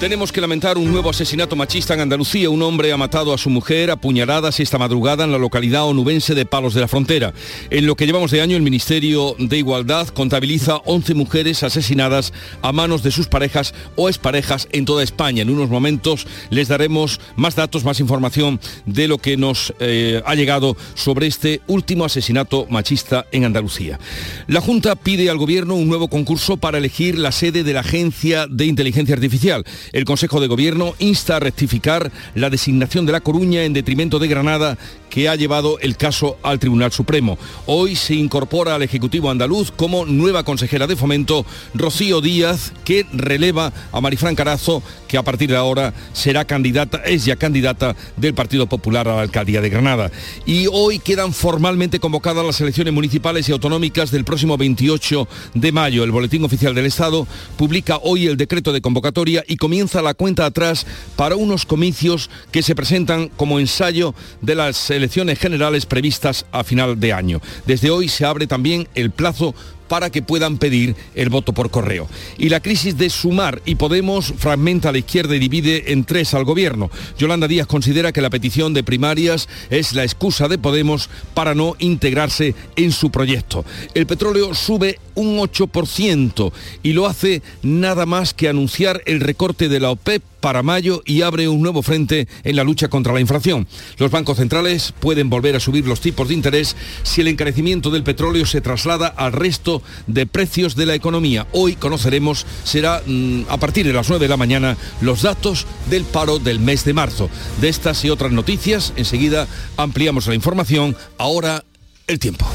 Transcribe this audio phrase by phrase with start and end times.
[0.00, 2.50] Tenemos que lamentar un nuevo asesinato machista en Andalucía.
[2.50, 6.36] Un hombre ha matado a su mujer a puñaladas esta madrugada en la localidad onubense
[6.36, 7.34] de Palos de la Frontera.
[7.68, 12.70] En lo que llevamos de año, el Ministerio de Igualdad contabiliza 11 mujeres asesinadas a
[12.70, 15.42] manos de sus parejas o exparejas en toda España.
[15.42, 20.36] En unos momentos les daremos más datos, más información de lo que nos eh, ha
[20.36, 23.98] llegado sobre este último asesinato machista en Andalucía.
[24.46, 28.46] La Junta pide al Gobierno un nuevo concurso para elegir la sede de la Agencia
[28.46, 29.64] de Inteligencia Artificial.
[29.92, 34.28] El Consejo de Gobierno insta a rectificar la designación de La Coruña en detrimento de
[34.28, 34.78] Granada
[35.10, 37.38] que ha llevado el caso al Tribunal Supremo.
[37.66, 41.44] Hoy se incorpora al Ejecutivo andaluz como nueva consejera de fomento
[41.74, 47.24] Rocío Díaz, que releva a Marifran Carazo, que a partir de ahora será candidata, es
[47.24, 50.10] ya candidata del Partido Popular a la alcaldía de Granada.
[50.46, 56.04] Y hoy quedan formalmente convocadas las elecciones municipales y autonómicas del próximo 28 de mayo.
[56.04, 60.46] El Boletín Oficial del Estado publica hoy el decreto de convocatoria y comienza la cuenta
[60.46, 60.86] atrás
[61.16, 67.00] para unos comicios que se presentan como ensayo de las elecciones generales previstas a final
[67.00, 67.40] de año.
[67.66, 69.54] Desde hoy se abre también el plazo
[69.88, 72.08] para que puedan pedir el voto por correo.
[72.36, 76.34] Y la crisis de Sumar y Podemos fragmenta a la izquierda y divide en tres
[76.34, 76.90] al gobierno.
[77.18, 81.74] Yolanda Díaz considera que la petición de primarias es la excusa de Podemos para no
[81.78, 83.64] integrarse en su proyecto.
[83.94, 89.80] El petróleo sube un 8% y lo hace nada más que anunciar el recorte de
[89.80, 93.66] la OPEP para mayo y abre un nuevo frente en la lucha contra la inflación.
[93.98, 98.02] Los bancos centrales pueden volver a subir los tipos de interés si el encarecimiento del
[98.02, 101.46] petróleo se traslada al resto de precios de la economía.
[101.52, 106.04] Hoy conoceremos, será mm, a partir de las 9 de la mañana, los datos del
[106.04, 107.30] paro del mes de marzo.
[107.60, 109.46] De estas y otras noticias, enseguida
[109.76, 110.96] ampliamos la información.
[111.18, 111.64] Ahora,
[112.06, 112.46] el tiempo.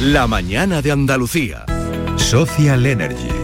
[0.00, 1.64] La mañana de Andalucía.
[2.16, 3.43] Social Energy.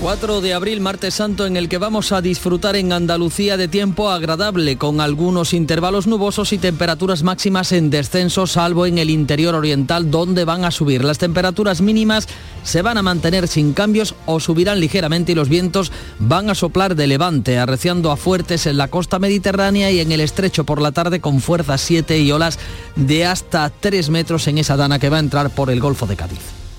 [0.00, 4.10] 4 de abril, martes santo, en el que vamos a disfrutar en Andalucía de tiempo
[4.10, 10.10] agradable, con algunos intervalos nubosos y temperaturas máximas en descenso, salvo en el interior oriental,
[10.10, 11.04] donde van a subir.
[11.04, 12.28] Las temperaturas mínimas
[12.64, 16.96] se van a mantener sin cambios o subirán ligeramente y los vientos van a soplar
[16.96, 20.92] de levante, arreciando a fuertes en la costa mediterránea y en el estrecho por la
[20.92, 22.58] tarde con fuerza 7 y olas
[22.96, 26.16] de hasta 3 metros en esa dana que va a entrar por el Golfo de
[26.16, 26.63] Cádiz.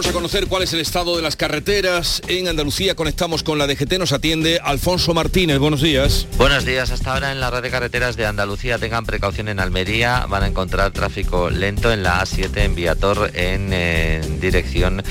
[0.00, 2.94] Vamos a conocer cuál es el estado de las carreteras en Andalucía.
[2.94, 5.58] Conectamos con la DGT, nos atiende Alfonso Martínez.
[5.58, 6.26] Buenos días.
[6.38, 6.90] Buenos días.
[6.90, 10.24] Hasta ahora en la red de carreteras de Andalucía tengan precaución en Almería.
[10.26, 15.02] Van a encontrar tráfico lento en la A7 en Viator en, eh, dirección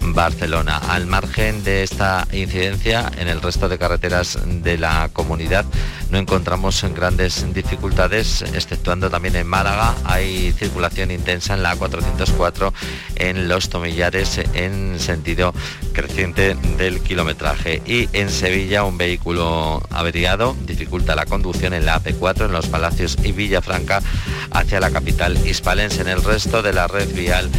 [0.00, 0.78] Barcelona.
[0.78, 5.66] Al margen de esta incidencia, en el resto de carreteras de la comunidad
[6.10, 9.94] no encontramos grandes dificultades, exceptuando también en Málaga.
[10.04, 12.72] Hay circulación intensa en la A404
[13.16, 15.54] en Los Tomillares en sentido
[15.92, 17.82] creciente del kilometraje.
[17.86, 23.16] Y en Sevilla un vehículo averiado dificulta la conducción en la AP4 en los Palacios
[23.22, 24.02] y Villafranca
[24.50, 26.02] hacia la capital hispalense.
[26.02, 27.50] En el resto de la red vial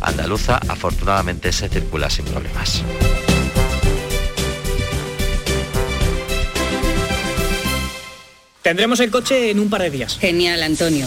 [0.00, 2.82] andaluza afortunadamente se circula sin problemas.
[8.62, 10.18] Tendremos el coche en un par de días.
[10.18, 11.06] Genial, Antonio.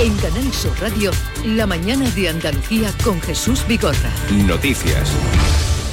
[0.00, 1.12] En Canal Sur Radio,
[1.46, 4.10] la mañana de Andalucía con Jesús Vigorra.
[4.44, 5.08] Noticias.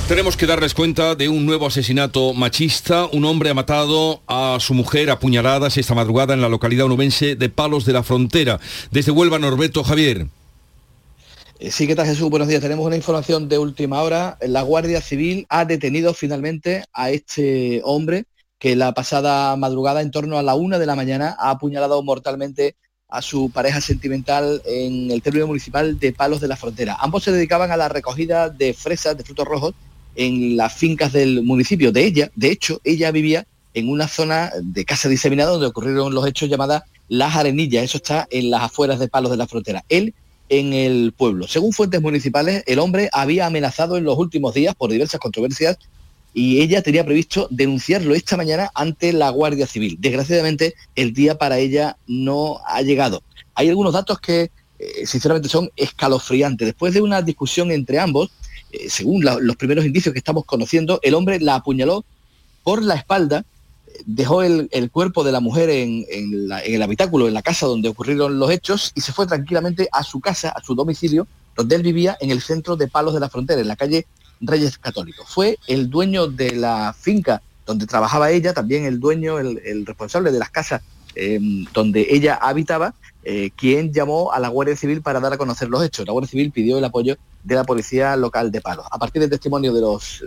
[0.08, 3.06] Tenemos que darles cuenta de un nuevo asesinato machista.
[3.06, 7.36] Un hombre ha matado a su mujer a puñaladas esta madrugada en la localidad onubense
[7.36, 8.60] de Palos de la Frontera.
[8.90, 10.26] Desde Huelva, Norberto Javier.
[11.60, 12.30] Eh, sí, ¿qué tal Jesús?
[12.30, 12.62] Buenos días.
[12.62, 14.38] Tenemos una información de última hora.
[14.42, 18.26] La Guardia Civil ha detenido finalmente a este hombre
[18.58, 22.76] que la pasada madrugada, en torno a la una de la mañana, ha apuñalado mortalmente
[23.12, 26.98] a su pareja sentimental en el término municipal de Palos de la Frontera.
[27.00, 29.76] Ambos se dedicaban a la recogida de fresas, de frutos rojos,
[30.16, 31.92] en las fincas del municipio.
[31.92, 36.26] De ella, de hecho, ella vivía en una zona de casa diseminada donde ocurrieron los
[36.26, 37.84] hechos llamada Las Arenillas.
[37.84, 39.84] Eso está en las afueras de Palos de la Frontera.
[39.90, 40.14] Él
[40.48, 41.48] en el pueblo.
[41.48, 45.78] Según fuentes municipales, el hombre había amenazado en los últimos días por diversas controversias
[46.34, 49.98] y ella tenía previsto denunciarlo esta mañana ante la Guardia Civil.
[50.00, 53.24] Desgraciadamente, el día para ella no ha llegado.
[53.54, 54.50] Hay algunos datos que,
[54.80, 56.68] eh, sinceramente, son escalofriantes.
[56.68, 58.32] Después de una discusión entre ambos,
[58.72, 62.06] eh, según los primeros indicios que estamos conociendo, el hombre la apuñaló
[62.64, 63.44] por la espalda,
[64.06, 68.40] dejó el, cuerpo de la mujer en, en el habitáculo, en la casa donde ocurrieron
[68.40, 71.28] los hechos, y se fue tranquilamente a su casa, a su domicilio,
[71.58, 74.08] donde él vivía en el centro de Palos de la Frontera, en la calle
[74.42, 75.28] Reyes Católicos.
[75.30, 80.40] Fue el dueño de la finca donde trabajaba ella, también el dueño, el, responsable de
[80.40, 80.82] las casas
[81.16, 82.94] em, donde ella habitaba,
[83.24, 86.06] eh, quien llamó a la Guardia Civil para dar a conocer los hechos.
[86.06, 88.86] La Guardia Civil pidió el apoyo de la policía local de Palos.
[88.92, 90.24] A partir del testimonio de los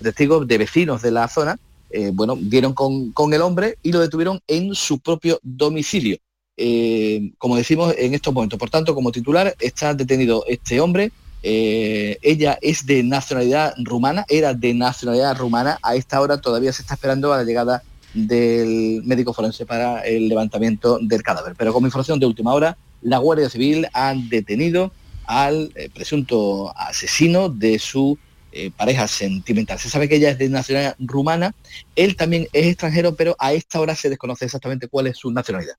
[0.00, 1.58] testigos, de vecinos de la zona,
[1.90, 6.16] eh, bueno, dieron con, el hombre y lo detuvieron en su propio domicilio.
[6.56, 8.58] Eh, como decimos en estos momentos.
[8.58, 11.10] Por tanto, como titular está detenido este hombre
[11.42, 15.78] eh, ella es de nacionalidad rumana, era de nacionalidad rumana.
[15.82, 17.82] A esta hora todavía se está esperando a la llegada
[18.14, 21.54] del médico forense para el levantamiento del cadáver.
[21.56, 24.92] Pero como información de última hora, la Guardia Civil ha detenido
[25.24, 28.18] al eh, presunto asesino de su
[28.52, 29.78] eh, pareja sentimental.
[29.78, 31.54] Se sabe que ella es de nacionalidad rumana,
[31.96, 35.76] él también es extranjero, pero a esta hora se desconoce exactamente cuál es su nacionalidad.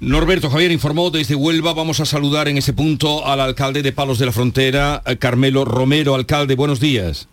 [0.00, 1.72] Norberto Javier informó desde Huelva.
[1.72, 5.64] Vamos a saludar en ese punto al alcalde de Palos de la Frontera, eh, Carmelo
[5.64, 6.14] Romero.
[6.14, 7.28] Alcalde, buenos días.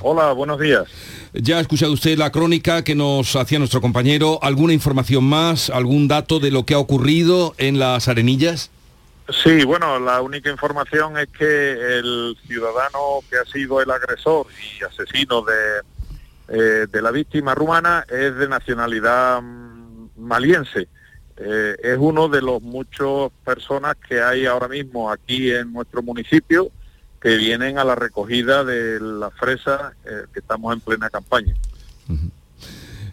[0.00, 0.84] Hola, buenos días.
[1.32, 4.38] Ya ha escuchado usted la crónica que nos hacía nuestro compañero.
[4.42, 8.70] ¿Alguna información más, algún dato de lo que ha ocurrido en las arenillas?
[9.42, 14.46] Sí, bueno, la única información es que el ciudadano que ha sido el agresor
[14.78, 15.80] y asesino de,
[16.48, 20.88] eh, de la víctima rumana es de nacionalidad mm, maliense.
[21.36, 26.70] Eh, es uno de los muchos personas que hay ahora mismo aquí en nuestro municipio
[27.20, 31.54] que vienen a la recogida de las fresas eh, que estamos en plena campaña.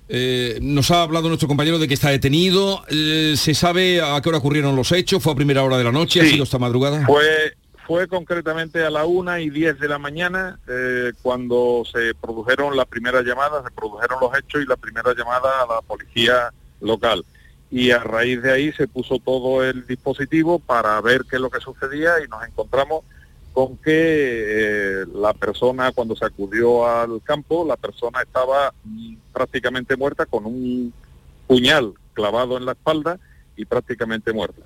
[0.07, 2.83] Eh, nos ha hablado nuestro compañero de que está detenido.
[2.89, 5.23] ¿Se sabe a qué hora ocurrieron los hechos?
[5.23, 6.21] ¿Fue a primera hora de la noche?
[6.21, 7.05] ¿Ha sido esta madrugada?
[7.05, 7.55] Fue,
[7.87, 10.59] fue concretamente a la una y diez de la mañana
[11.21, 15.75] cuando se produjeron las primeras llamadas, se produjeron los hechos y la primera llamada a
[15.75, 16.51] la policía
[16.81, 17.23] local
[17.71, 21.49] y a raíz de ahí se puso todo el dispositivo para ver qué es lo
[21.49, 23.05] que sucedía y nos encontramos
[23.53, 28.73] con que eh, la persona cuando se acudió al campo, la persona estaba
[29.33, 30.93] prácticamente muerta con un
[31.47, 33.19] puñal clavado en la espalda
[33.55, 34.61] y prácticamente muerta.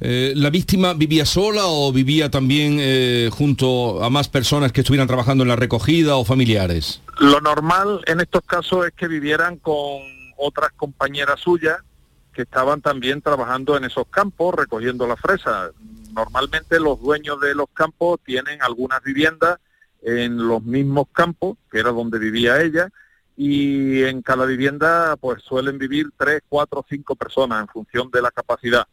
[0.00, 5.08] Eh, ¿La víctima vivía sola o vivía también eh, junto a más personas que estuvieran
[5.08, 7.00] trabajando en la recogida o familiares?
[7.18, 10.13] Lo normal en estos casos es que vivieran con
[10.44, 11.78] otras compañeras suyas
[12.34, 15.70] que estaban también trabajando en esos campos recogiendo la fresa.
[16.12, 19.58] Normalmente los dueños de los campos tienen algunas viviendas
[20.02, 22.90] en los mismos campos, que era donde vivía ella,
[23.36, 28.30] y en cada vivienda pues suelen vivir tres, cuatro, cinco personas en función de la
[28.30, 28.86] capacidad.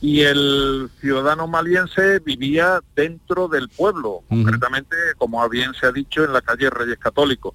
[0.00, 6.32] Y el ciudadano maliense vivía dentro del pueblo, concretamente, como bien se ha dicho, en
[6.32, 7.54] la calle Reyes Católicos.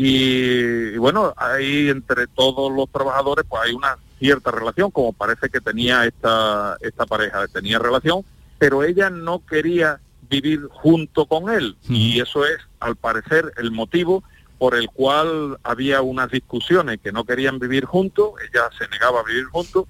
[0.00, 5.60] Y, bueno, ahí entre todos los trabajadores pues hay una cierta relación, como parece que
[5.60, 8.24] tenía esta, esta pareja, tenía relación,
[8.60, 9.98] pero ella no quería
[10.30, 11.76] vivir junto con él.
[11.88, 14.22] Y eso es, al parecer, el motivo
[14.58, 19.24] por el cual había unas discusiones que no querían vivir juntos, ella se negaba a
[19.24, 19.86] vivir juntos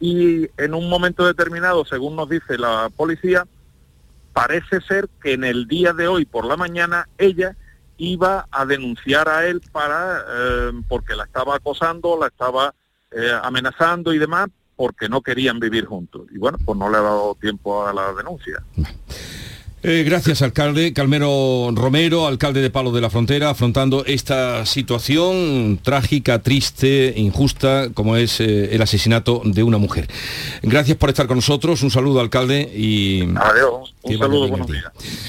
[0.00, 3.46] y en un momento determinado, según nos dice la policía,
[4.32, 7.56] parece ser que en el día de hoy por la mañana ella
[8.00, 12.74] iba a denunciar a él para eh, porque la estaba acosando, la estaba
[13.10, 16.22] eh, amenazando y demás porque no querían vivir juntos.
[16.32, 18.64] Y bueno, pues no le ha dado tiempo a la denuncia.
[19.82, 20.92] Eh, gracias, alcalde.
[20.92, 28.16] Calmero Romero, alcalde de Palo de la Frontera, afrontando esta situación trágica, triste, injusta, como
[28.16, 30.06] es eh, el asesinato de una mujer.
[30.62, 31.82] Gracias por estar con nosotros.
[31.82, 32.70] Un saludo, alcalde.
[32.76, 33.94] Y Adiós.
[34.02, 34.84] Un saludo, buenos días.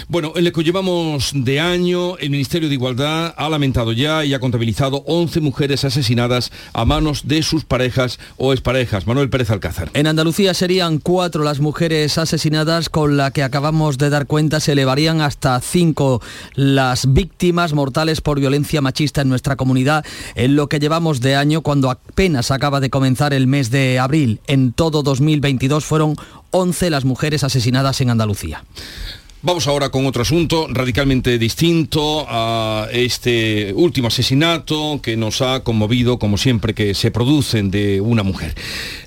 [0.09, 4.33] Bueno, en lo que llevamos de año, el Ministerio de Igualdad ha lamentado ya y
[4.33, 9.07] ha contabilizado 11 mujeres asesinadas a manos de sus parejas o exparejas.
[9.07, 9.89] Manuel Pérez Alcázar.
[9.93, 14.71] En Andalucía serían cuatro las mujeres asesinadas con la que acabamos de dar cuenta se
[14.71, 16.21] elevarían hasta cinco
[16.55, 20.05] las víctimas mortales por violencia machista en nuestra comunidad
[20.35, 24.41] en lo que llevamos de año cuando apenas acaba de comenzar el mes de abril.
[24.47, 26.15] En todo 2022 fueron
[26.51, 28.63] 11 las mujeres asesinadas en Andalucía.
[29.43, 36.19] Vamos ahora con otro asunto radicalmente distinto a este último asesinato que nos ha conmovido,
[36.19, 38.53] como siempre que se producen de una mujer.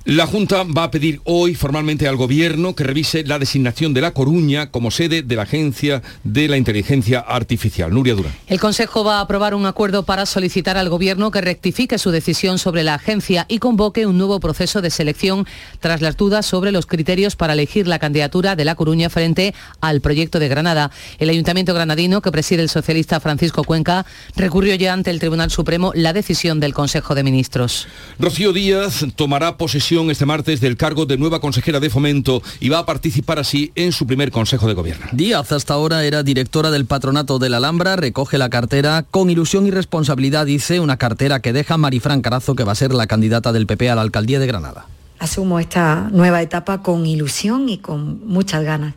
[0.05, 4.11] La Junta va a pedir hoy formalmente al Gobierno que revise la designación de La
[4.11, 7.95] Coruña como sede de la Agencia de la Inteligencia Artificial.
[7.95, 8.35] Nuria Durán.
[8.49, 12.59] El Consejo va a aprobar un acuerdo para solicitar al Gobierno que rectifique su decisión
[12.59, 15.47] sobre la agencia y convoque un nuevo proceso de selección
[15.79, 20.01] tras las dudas sobre los criterios para elegir la candidatura de La Coruña frente al
[20.01, 20.91] proyecto de Granada.
[21.19, 25.93] El Ayuntamiento granadino, que preside el socialista Francisco Cuenca, recurrió ya ante el Tribunal Supremo
[25.95, 27.87] la decisión del Consejo de Ministros.
[28.19, 32.79] Rocío Díaz tomará posesión este martes del cargo de nueva consejera de fomento y va
[32.81, 35.07] a participar así en su primer Consejo de Gobierno.
[35.13, 39.67] Díaz hasta ahora era directora del patronato de la Alhambra, recoge la cartera con ilusión
[39.67, 43.53] y responsabilidad, dice, una cartera que deja Marifran Carazo, que va a ser la candidata
[43.53, 44.87] del PP a la alcaldía de Granada.
[45.19, 48.95] Asumo esta nueva etapa con ilusión y con muchas ganas.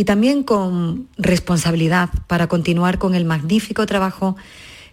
[0.00, 4.34] Y también con responsabilidad para continuar con el magnífico trabajo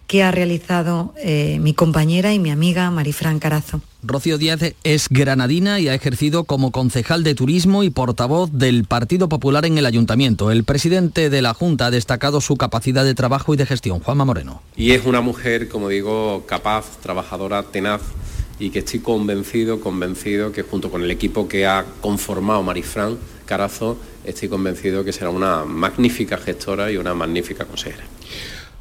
[0.06, 3.80] que ha realizado eh, mi compañera y mi amiga Marifran Carazo.
[4.02, 9.30] Rocío Díaz es granadina y ha ejercido como concejal de turismo y portavoz del Partido
[9.30, 10.50] Popular en el Ayuntamiento.
[10.50, 14.00] El presidente de la Junta ha destacado su capacidad de trabajo y de gestión.
[14.00, 14.60] Juanma Moreno.
[14.76, 18.02] Y es una mujer, como digo, capaz, trabajadora, tenaz
[18.58, 23.16] y que estoy convencido, convencido que junto con el equipo que ha conformado Marifran
[23.48, 28.04] Carazo, estoy convencido que será una magnífica gestora y una magnífica consejera.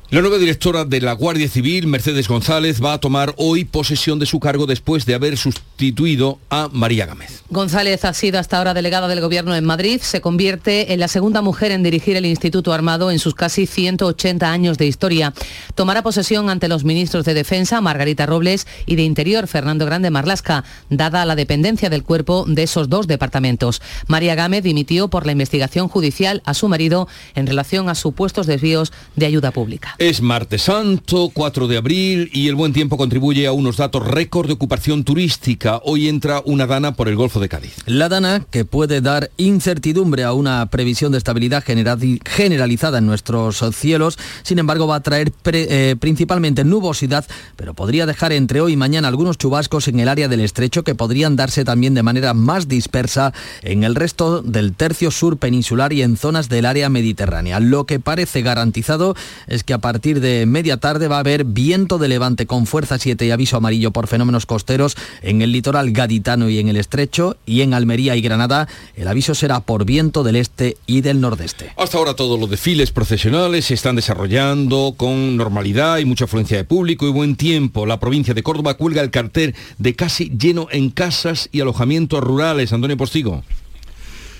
[0.10, 4.26] La nueva directora de la Guardia Civil, Mercedes González, va a tomar hoy posesión de
[4.26, 7.44] su cargo después de haber sustituido a María Gámez.
[7.50, 10.00] González ha sido hasta ahora delegada del Gobierno en Madrid.
[10.02, 14.50] Se convierte en la segunda mujer en dirigir el Instituto Armado en sus casi 180
[14.50, 15.34] años de historia.
[15.76, 20.64] Tomará posesión ante los ministros de Defensa, Margarita Robles, y de Interior, Fernando Grande Marlasca,
[20.90, 23.82] dada la dependencia del cuerpo de esos dos departamentos.
[24.08, 28.94] María Gámez dimitió por la investigación judicial a su marido en relación a supuestos desvíos
[29.18, 29.97] de ayuda pública.
[30.00, 34.46] Es martes santo, 4 de abril, y el buen tiempo contribuye a unos datos récord
[34.46, 35.82] de ocupación turística.
[35.84, 37.74] Hoy entra una dana por el Golfo de Cádiz.
[37.88, 44.20] La dana, que puede dar incertidumbre a una previsión de estabilidad generalizada en nuestros cielos,
[44.44, 47.26] sin embargo va a traer eh, principalmente nubosidad,
[47.56, 50.94] pero podría dejar entre hoy y mañana algunos chubascos en el área del estrecho que
[50.94, 56.04] podrían darse también de manera más dispersa en el resto del tercio sur peninsular y
[56.04, 57.60] en zonas del área mediterránea.
[57.60, 59.16] Lo que parece garantizado
[59.48, 62.98] es que a partir de media tarde va a haber viento de levante con fuerza
[62.98, 67.38] 7 y aviso amarillo por fenómenos costeros en el litoral gaditano y en el estrecho
[67.46, 68.68] y en Almería y Granada
[68.98, 71.72] el aviso será por viento del este y del nordeste.
[71.78, 76.66] Hasta ahora todos los desfiles profesionales se están desarrollando con normalidad y mucha afluencia de
[76.66, 77.86] público y buen tiempo.
[77.86, 82.74] La provincia de Córdoba cuelga el cartel de casi lleno en casas y alojamientos rurales.
[82.74, 83.42] Antonio Postigo.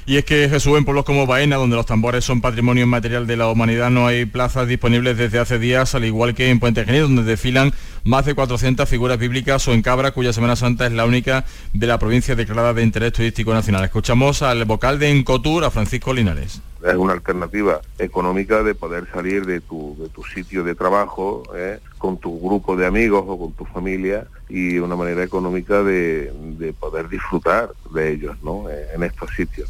[0.10, 3.36] Y es que Jesús en pueblos como Baena, donde los tambores son patrimonio inmaterial de
[3.36, 7.02] la humanidad, no hay plazas disponibles desde hace días, al igual que en Puente Genil,
[7.02, 7.74] donde desfilan
[8.06, 11.88] más de 400 figuras bíblicas, o en Cabra, cuya Semana Santa es la única de
[11.88, 13.84] la provincia declarada de interés turístico nacional.
[13.84, 19.46] Escuchamos al vocal de Encotur, a Francisco Linares es una alternativa económica de poder salir
[19.46, 21.80] de tu, de tu sitio de trabajo ¿eh?
[21.98, 26.74] con tu grupo de amigos o con tu familia y una manera económica de, de
[26.74, 28.70] poder disfrutar de ellos ¿no?
[28.70, 29.70] en estos sitios.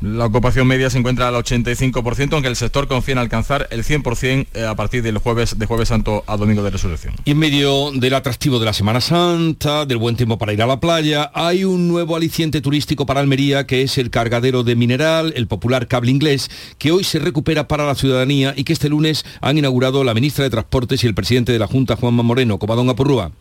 [0.00, 4.46] La ocupación media se encuentra al 85%, aunque el sector confía en alcanzar el 100%
[4.54, 7.14] eh, a partir del jueves, de jueves santo a domingo de resurrección.
[7.26, 10.66] Y en medio del atractivo de la Semana Santa, del buen tiempo para ir a
[10.66, 15.34] la playa, hay un nuevo aliciente turístico para Almería, que es el cargadero de mineral,
[15.36, 19.26] el popular cable inglés, que hoy se recupera para la ciudadanía y que este lunes
[19.42, 22.58] han inaugurado la ministra de Transportes y el presidente de la Junta, Juanma Moreno.
[22.58, 23.32] Covadón Apurrúa.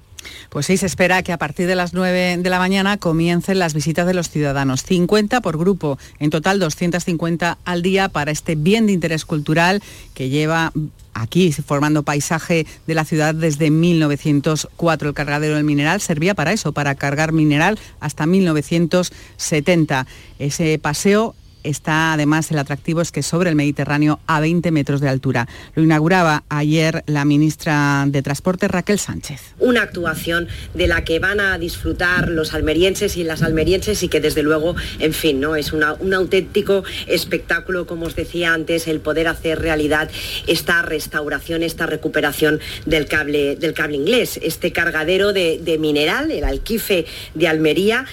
[0.49, 3.73] Pues sí, se espera que a partir de las 9 de la mañana comiencen las
[3.73, 4.83] visitas de los ciudadanos.
[4.83, 9.81] 50 por grupo, en total 250 al día para este bien de interés cultural
[10.13, 10.71] que lleva
[11.13, 15.09] aquí formando paisaje de la ciudad desde 1904.
[15.09, 20.07] El cargadero del mineral servía para eso, para cargar mineral hasta 1970.
[20.39, 25.09] Ese paseo está además el atractivo es que sobre el Mediterráneo a 20 metros de
[25.09, 25.47] altura.
[25.75, 29.53] Lo inauguraba ayer la ministra de Transporte Raquel Sánchez.
[29.59, 34.19] Una actuación de la que van a disfrutar los almerienses y las almerienses y que
[34.19, 35.55] desde luego, en fin, ¿no?
[35.55, 40.09] es un auténtico espectáculo, como os decía antes, el poder hacer realidad
[40.47, 46.43] esta restauración, esta recuperación del cable, del cable inglés, este cargadero de, de mineral, el
[46.43, 48.05] alquife de Almería,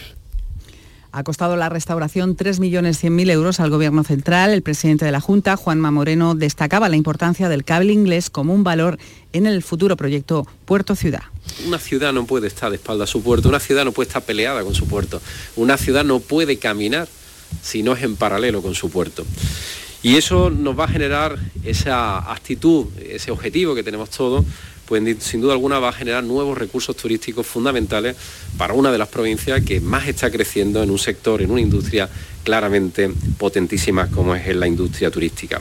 [1.16, 4.52] ha costado la restauración 3.100.000 euros al Gobierno central.
[4.52, 8.64] El presidente de la Junta, Juanma Moreno, destacaba la importancia del cable inglés como un
[8.64, 8.98] valor
[9.32, 11.22] en el futuro proyecto Puerto Ciudad.
[11.66, 14.24] Una ciudad no puede estar de espalda a su puerto, una ciudad no puede estar
[14.24, 15.22] peleada con su puerto,
[15.56, 17.08] una ciudad no puede caminar
[17.62, 19.24] si no es en paralelo con su puerto.
[20.02, 24.44] Y eso nos va a generar esa actitud, ese objetivo que tenemos todos
[24.86, 28.16] pues sin duda alguna va a generar nuevos recursos turísticos fundamentales
[28.56, 32.08] para una de las provincias que más está creciendo en un sector, en una industria
[32.44, 35.60] claramente potentísima como es la industria turística.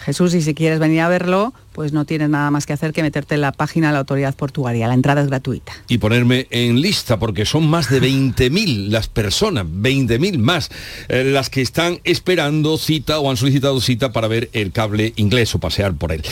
[0.00, 3.02] Jesús, y si quieres venir a verlo, pues no tienes nada más que hacer que
[3.02, 4.88] meterte en la página de la autoridad portuaria.
[4.88, 5.72] La entrada es gratuita.
[5.88, 10.70] Y ponerme en lista, porque son más de 20.000 las personas, 20.000 más,
[11.08, 15.54] eh, las que están esperando cita o han solicitado cita para ver el cable inglés
[15.54, 16.22] o pasear por él.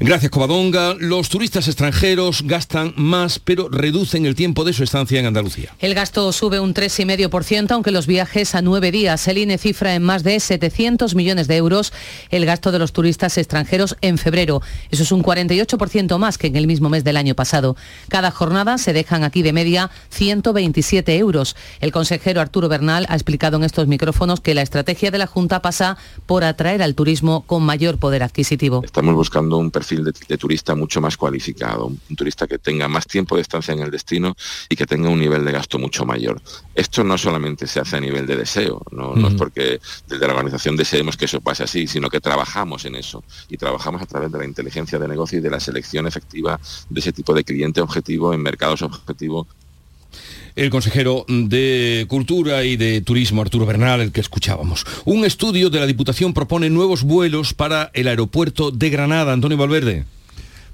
[0.00, 0.94] Gracias, Covadonga.
[0.94, 5.74] Los turistas extranjeros gastan más, pero reducen el tiempo de su estancia en Andalucía.
[5.78, 9.26] El gasto sube un 3,5%, aunque los viajes a nueve días.
[9.28, 11.92] El INE cifra en más de 700 millones de euros
[12.30, 14.62] el gasto de los turistas extranjeros en febrero.
[14.98, 17.76] Eso es un 48% más que en el mismo mes del año pasado.
[18.08, 21.54] Cada jornada se dejan aquí de media 127 euros.
[21.78, 25.62] El consejero Arturo Bernal ha explicado en estos micrófonos que la estrategia de la Junta
[25.62, 28.82] pasa por atraer al turismo con mayor poder adquisitivo.
[28.84, 33.36] Estamos buscando un perfil de, turista mucho más cualificado, un turista que tenga más tiempo
[33.36, 34.34] de estancia en el destino
[34.68, 36.42] y que tenga un nivel de gasto mucho mayor.
[36.74, 39.78] Esto no solamente se hace a nivel de deseo, no, no es porque
[40.08, 44.02] desde la organización deseemos que eso pase así, sino que trabajamos en eso y trabajamos
[44.02, 46.58] a través de la inteligencia de y de la selección efectiva
[46.88, 48.82] de ese tipo de cliente objetivo en mercados
[50.58, 54.84] el consejero de Cultura y de Turismo, Arturo Bernal, el que escuchábamos.
[55.04, 59.32] Un estudio de la Diputación propone nuevos vuelos para el aeropuerto de Granada.
[59.32, 60.04] Antonio Valverde.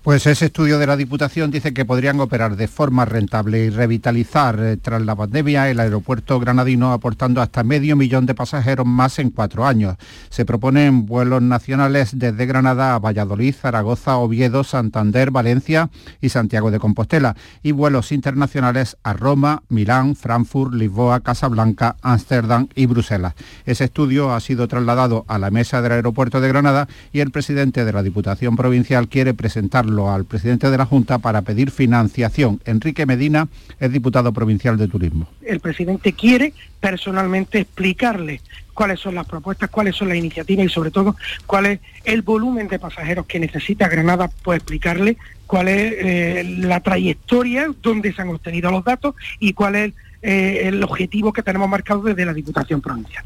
[0.05, 4.61] Pues ese estudio de la Diputación dice que podrían operar de forma rentable y revitalizar
[4.61, 9.31] eh, tras la pandemia el aeropuerto granadino aportando hasta medio millón de pasajeros más en
[9.31, 9.97] cuatro años.
[10.29, 15.89] Se proponen vuelos nacionales desde Granada a Valladolid, Zaragoza, Oviedo, Santander, Valencia
[16.21, 22.85] y Santiago de Compostela y vuelos internacionales a Roma, Milán, Frankfurt, Lisboa, Casablanca, Ámsterdam y
[22.85, 23.33] Bruselas.
[23.65, 27.87] Ese estudio ha sido trasladado a la mesa del aeropuerto de Granada y el presidente
[27.87, 32.61] de la Diputación Provincial quiere presentarlo al presidente de la Junta para pedir financiación.
[32.65, 35.29] Enrique Medina es diputado provincial de Turismo.
[35.43, 38.41] El presidente quiere personalmente explicarle
[38.75, 42.69] cuáles son las propuestas, cuáles son las iniciativas y sobre todo cuál es el volumen
[42.69, 48.29] de pasajeros que necesita Granada, pues explicarle cuál es eh, la trayectoria, dónde se han
[48.29, 52.81] obtenido los datos y cuál es eh, el objetivo que tenemos marcado desde la Diputación
[52.81, 53.25] Provincial.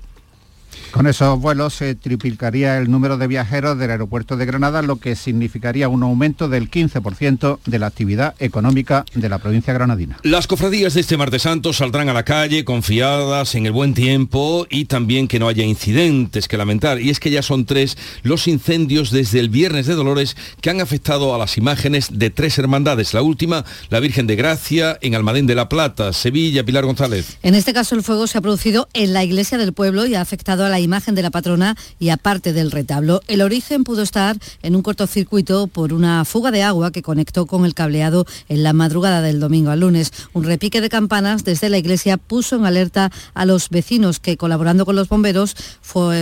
[0.90, 5.16] Con esos vuelos se triplicaría el número de viajeros del aeropuerto de Granada, lo que
[5.16, 10.18] significaría un aumento del 15% de la actividad económica de la provincia granadina.
[10.22, 14.66] Las cofradías de este martes santo saldrán a la calle confiadas en el buen tiempo
[14.70, 17.00] y también que no haya incidentes que lamentar.
[17.00, 20.80] Y es que ya son tres los incendios desde el viernes de Dolores que han
[20.80, 23.14] afectado a las imágenes de tres hermandades.
[23.14, 27.38] La última, la Virgen de Gracia, en Almadén de la Plata, Sevilla, Pilar González.
[27.42, 30.20] En este caso el fuego se ha producido en la iglesia del pueblo y ha
[30.20, 33.20] afectado a la imagen de la patrona y aparte del retablo.
[33.26, 37.64] El origen pudo estar en un cortocircuito por una fuga de agua que conectó con
[37.64, 40.12] el cableado en la madrugada del domingo al lunes.
[40.32, 44.84] Un repique de campanas desde la iglesia puso en alerta a los vecinos que colaborando
[44.84, 45.56] con los bomberos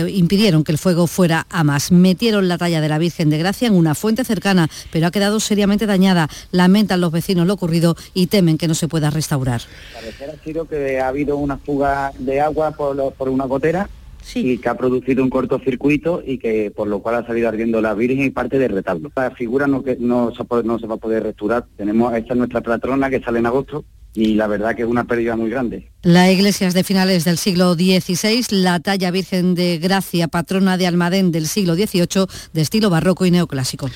[0.09, 1.91] impidieron que el fuego fuera a más.
[1.91, 5.39] Metieron la talla de la Virgen de Gracia en una fuente cercana, pero ha quedado
[5.39, 6.29] seriamente dañada.
[6.51, 9.61] Lamentan los vecinos lo ocurrido y temen que no se pueda restaurar.
[9.61, 13.89] ha sido que ha habido una fuga de agua por una gotera
[14.35, 17.93] y que ha producido un cortocircuito y que por lo cual ha salido ardiendo la
[17.93, 19.11] Virgen y parte del retablo.
[19.15, 21.65] La figura no, que, no, se, no se va a poder restaurar.
[21.75, 25.05] Tenemos, esta es nuestra patrona que sale en agosto y la verdad que es una
[25.05, 25.91] pérdida muy grande.
[26.01, 30.87] La iglesia es de finales del siglo XVI, la talla Virgen de Gracia, patrona de
[30.87, 33.89] Almadén del siglo XVIII, de estilo barroco y neoclásico.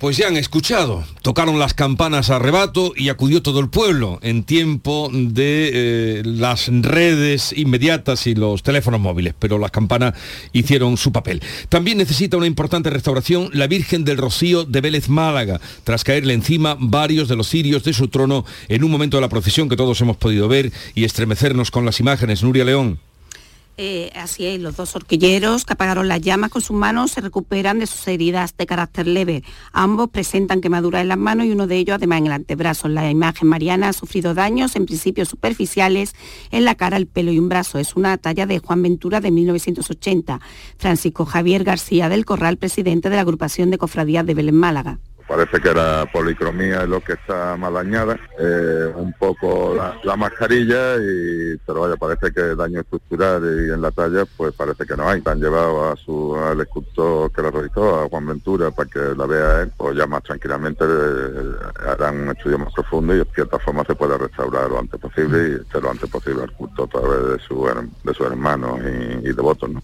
[0.00, 4.44] Pues ya han escuchado, tocaron las campanas a rebato y acudió todo el pueblo en
[4.44, 10.14] tiempo de eh, las redes inmediatas y los teléfonos móviles, pero las campanas
[10.54, 11.42] hicieron su papel.
[11.68, 16.78] También necesita una importante restauración la Virgen del Rocío de Vélez Málaga, tras caerle encima
[16.80, 20.00] varios de los cirios de su trono en un momento de la procesión que todos
[20.00, 22.42] hemos podido ver y estremecernos con las imágenes.
[22.42, 22.98] Nuria León.
[23.82, 27.78] Eh, así es, los dos horquilleros que apagaron las llamas con sus manos se recuperan
[27.78, 29.42] de sus heridas de carácter leve.
[29.72, 32.88] Ambos presentan quemaduras en las manos y uno de ellos además en el antebrazo.
[32.88, 36.14] La imagen mariana ha sufrido daños en principio superficiales
[36.50, 37.78] en la cara, el pelo y un brazo.
[37.78, 40.42] Es una talla de Juan Ventura de 1980.
[40.76, 44.98] Francisco Javier García del Corral, presidente de la agrupación de cofradías de Belén Málaga
[45.30, 50.96] parece que la policromía es lo que está mal dañada, eh, un poco la, mascarilla,
[50.96, 55.08] y, pero vaya, parece que daño estructural y en la talla pues parece que no
[55.08, 55.22] hay.
[55.24, 59.26] Han llevado a su, al escultor que la realizó, a Juan Ventura, para que la
[59.26, 61.52] vea él, pues ya más tranquilamente eh,
[61.86, 65.38] harán un estudio más profundo y de cierta forma se puede restaurar lo antes posible
[65.48, 67.68] y hacer lo antes posible al culto a través de, su,
[68.02, 69.70] de sus hermanos y, y devotos.
[69.70, 69.80] ¿no?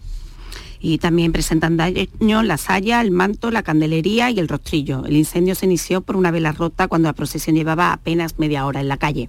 [0.80, 5.04] Y también presentan daño la saya, el manto, la candelería y el rostrillo.
[5.04, 8.80] El incendio se inició por una vela rota cuando la procesión llevaba apenas media hora
[8.80, 9.28] en la calle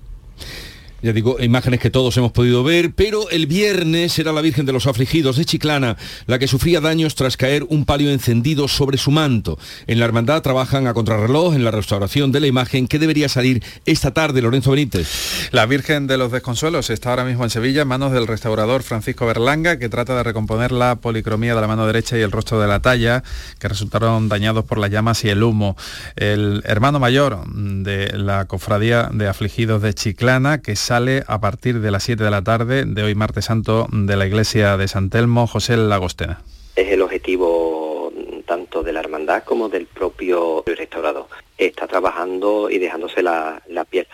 [1.01, 4.73] ya digo, imágenes que todos hemos podido ver, pero el viernes era la Virgen de
[4.73, 9.11] los Afligidos de Chiclana la que sufría daños tras caer un palio encendido sobre su
[9.11, 9.59] manto.
[9.85, 13.63] En la hermandad trabajan a contrarreloj en la restauración de la imagen que debería salir
[13.85, 15.49] esta tarde, Lorenzo Benítez.
[15.51, 19.25] La Virgen de los Desconsuelos está ahora mismo en Sevilla en manos del restaurador Francisco
[19.25, 22.67] Berlanga, que trata de recomponer la policromía de la mano derecha y el rostro de
[22.67, 23.23] la talla,
[23.59, 25.75] que resultaron dañados por las llamas y el humo.
[26.15, 31.91] El hermano mayor de la cofradía de afligidos de Chiclana, que sale a partir de
[31.91, 35.45] las 7 de la tarde de hoy martes santo de la iglesia de San Telmo,
[35.45, 36.39] José Lagostena.
[36.77, 38.13] Es el objetivo
[38.45, 41.27] tanto de la hermandad como del propio restaurador.
[41.57, 44.07] Está trabajando y dejándose la, piel.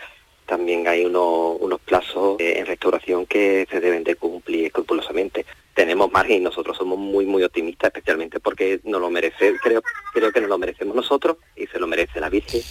[0.47, 5.45] También hay unos plazos en restauración que se deben de cumplir escrupulosamente.
[5.75, 10.31] Tenemos margen y nosotros somos muy muy optimistas, especialmente porque no lo merece, creo, creo
[10.31, 12.61] que nos lo merecemos nosotros y se lo merece la Virgen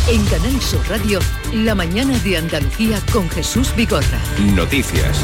[0.07, 1.19] En Canal Sur Radio,
[1.53, 4.19] la mañana de Andalucía con Jesús Bigorra.
[4.55, 5.19] Noticias.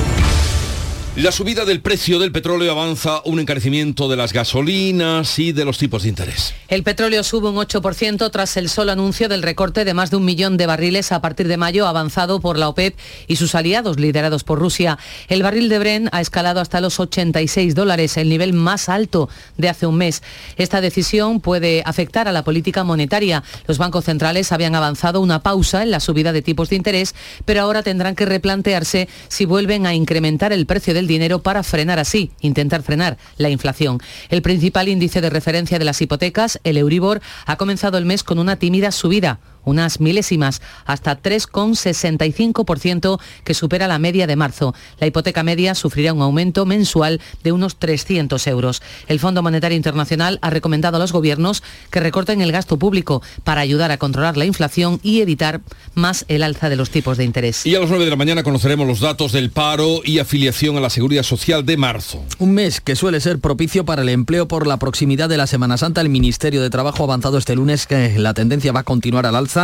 [1.17, 5.77] La subida del precio del petróleo avanza un encarecimiento de las gasolinas y de los
[5.77, 6.53] tipos de interés.
[6.67, 10.25] El petróleo sube un 8% tras el solo anuncio del recorte de más de un
[10.25, 12.97] millón de barriles a partir de mayo avanzado por la OPEP
[13.27, 14.99] y sus aliados liderados por Rusia.
[15.29, 19.69] El barril de Bren ha escalado hasta los 86 dólares, el nivel más alto de
[19.69, 20.21] hace un mes.
[20.57, 23.41] Esta decisión puede afectar a la política monetaria.
[23.67, 27.61] Los bancos centrales habían avanzado una pausa en la subida de tipos de interés, pero
[27.61, 32.31] ahora tendrán que replantearse si vuelven a incrementar el precio del dinero para frenar así,
[32.41, 33.99] intentar frenar la inflación.
[34.29, 38.39] El principal índice de referencia de las hipotecas, el Euribor, ha comenzado el mes con
[38.39, 44.73] una tímida subida unas milésimas, hasta 3,65% que supera la media de marzo.
[44.99, 48.81] La hipoteca media sufrirá un aumento mensual de unos 300 euros.
[49.07, 53.61] El Fondo Monetario Internacional ha recomendado a los gobiernos que recorten el gasto público para
[53.61, 55.61] ayudar a controlar la inflación y evitar
[55.93, 57.65] más el alza de los tipos de interés.
[57.65, 60.79] Y a las 9 de la mañana conoceremos los datos del paro y afiliación a
[60.79, 62.23] la Seguridad Social de marzo.
[62.39, 65.77] Un mes que suele ser propicio para el empleo por la proximidad de la Semana
[65.77, 66.01] Santa.
[66.01, 69.35] El Ministerio de Trabajo ha avanzado este lunes que la tendencia va a continuar al
[69.35, 69.54] alza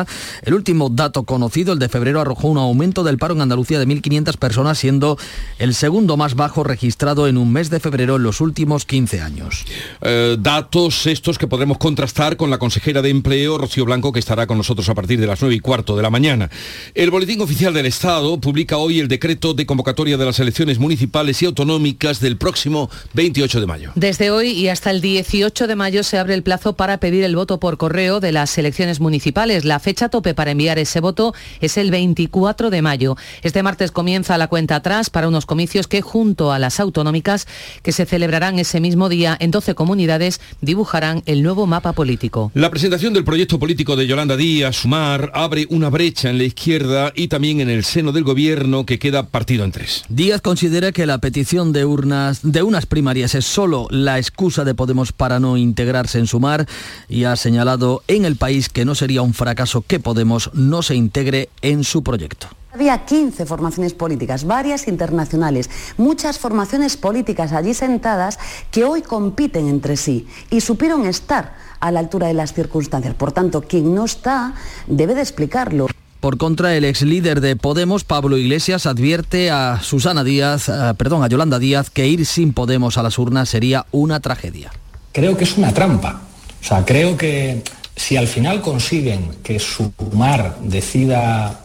[0.44, 3.88] el último dato conocido, el de febrero, arrojó un aumento del paro en Andalucía de
[3.88, 5.18] 1.500 personas, siendo
[5.60, 9.66] el segundo más bajo registrado en un mes de febrero en los últimos 15 años.
[10.02, 14.48] Eh, datos estos que podremos contrastar con la consejera de Empleo, Rocío Blanco, que estará
[14.48, 16.50] con nosotros a partir de las 9 y cuarto de la mañana.
[16.94, 21.42] El Boletín Oficial del Estado publica hoy el decreto de convocatoria de las elecciones municipales
[21.42, 23.92] y autonómicas del próximo 28 de mayo.
[23.96, 27.36] Desde hoy y hasta el 18 de mayo se abre el plazo para pedir el
[27.36, 29.66] voto por correo de las elecciones municipales.
[29.66, 33.18] La fecha tope para enviar ese voto es el 24 de mayo.
[33.44, 37.48] Este martes comienza la cuenta atrás para unos comicios que junto a las autonómicas
[37.84, 42.52] que se celebrarán ese mismo día en 12 comunidades dibujarán el nuevo mapa político.
[42.54, 47.12] La presentación del proyecto político de Yolanda Díaz, Sumar, abre una brecha en la izquierda
[47.16, 50.04] y también en el seno del gobierno que queda partido en tres.
[50.10, 54.76] Díaz considera que la petición de urnas de unas primarias es solo la excusa de
[54.76, 56.68] Podemos para no integrarse en Sumar
[57.10, 60.96] y ha señalado en el país que no sería un fracaso que Podemos no se
[60.96, 62.48] integre en su proyecto.
[62.74, 68.40] Había 15 formaciones políticas, varias internacionales, muchas formaciones políticas allí sentadas
[68.72, 73.14] que hoy compiten entre sí y supieron estar a la altura de las circunstancias.
[73.16, 74.54] Por tanto, quien no está
[74.88, 75.88] debe de explicarlo.
[76.22, 81.24] Por contra, el ex líder de Podemos, Pablo Iglesias, advierte a Susana Díaz, eh, perdón,
[81.24, 84.72] a Yolanda Díaz, que ir sin Podemos a las urnas sería una tragedia.
[85.14, 86.22] Creo que es una trampa.
[86.62, 87.64] O sea, creo que
[87.96, 91.62] si al final consiguen que Sumar decida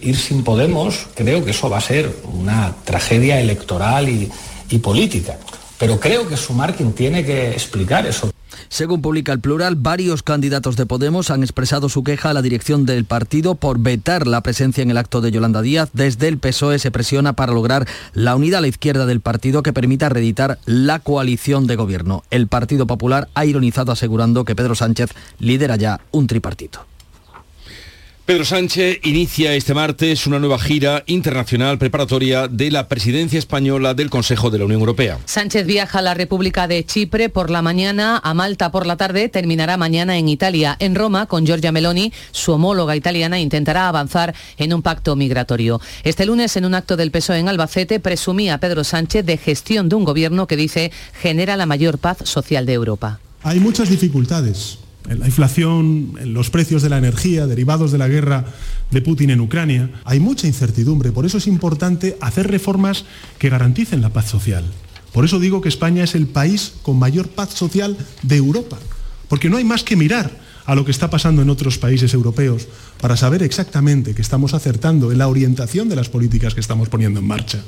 [0.00, 4.30] ir sin Podemos, creo que eso va a ser una tragedia electoral y,
[4.78, 5.36] política.
[5.78, 8.30] Pero creo que Sumar quien tiene que explicar eso.
[8.70, 12.86] Según publica el plural, varios candidatos de Podemos han expresado su queja a la dirección
[12.86, 15.90] del partido por vetar la presencia en el acto de Yolanda Díaz.
[15.92, 19.72] Desde el PSOE se presiona para lograr la unidad a la izquierda del partido que
[19.72, 22.22] permita reeditar la coalición de gobierno.
[22.30, 26.89] El Partido Popular ha ironizado asegurando que Pedro Sánchez lidera ya un tripartito.
[28.30, 34.08] Pedro Sánchez inicia este martes una nueva gira internacional preparatoria de la presidencia española del
[34.08, 35.18] Consejo de la Unión Europea.
[35.24, 39.28] Sánchez viaja a la República de Chipre por la mañana, a Malta por la tarde,
[39.28, 40.76] terminará mañana en Italia.
[40.78, 45.80] En Roma, con Giorgia Meloni, su homóloga italiana, intentará avanzar en un pacto migratorio.
[46.04, 49.96] Este lunes, en un acto del PSOE en Albacete, presumía Pedro Sánchez de gestión de
[49.96, 53.18] un gobierno que dice genera la mayor paz social de Europa.
[53.42, 58.44] Hay muchas dificultades la inflación, los precios de la energía derivados de la guerra
[58.90, 59.90] de Putin en Ucrania.
[60.04, 63.04] Hay mucha incertidumbre, por eso es importante hacer reformas
[63.38, 64.64] que garanticen la paz social.
[65.12, 68.78] Por eso digo que España es el país con mayor paz social de Europa,
[69.28, 70.30] porque no hay más que mirar
[70.66, 72.68] a lo que está pasando en otros países europeos
[73.00, 77.18] para saber exactamente que estamos acertando en la orientación de las políticas que estamos poniendo
[77.18, 77.60] en marcha.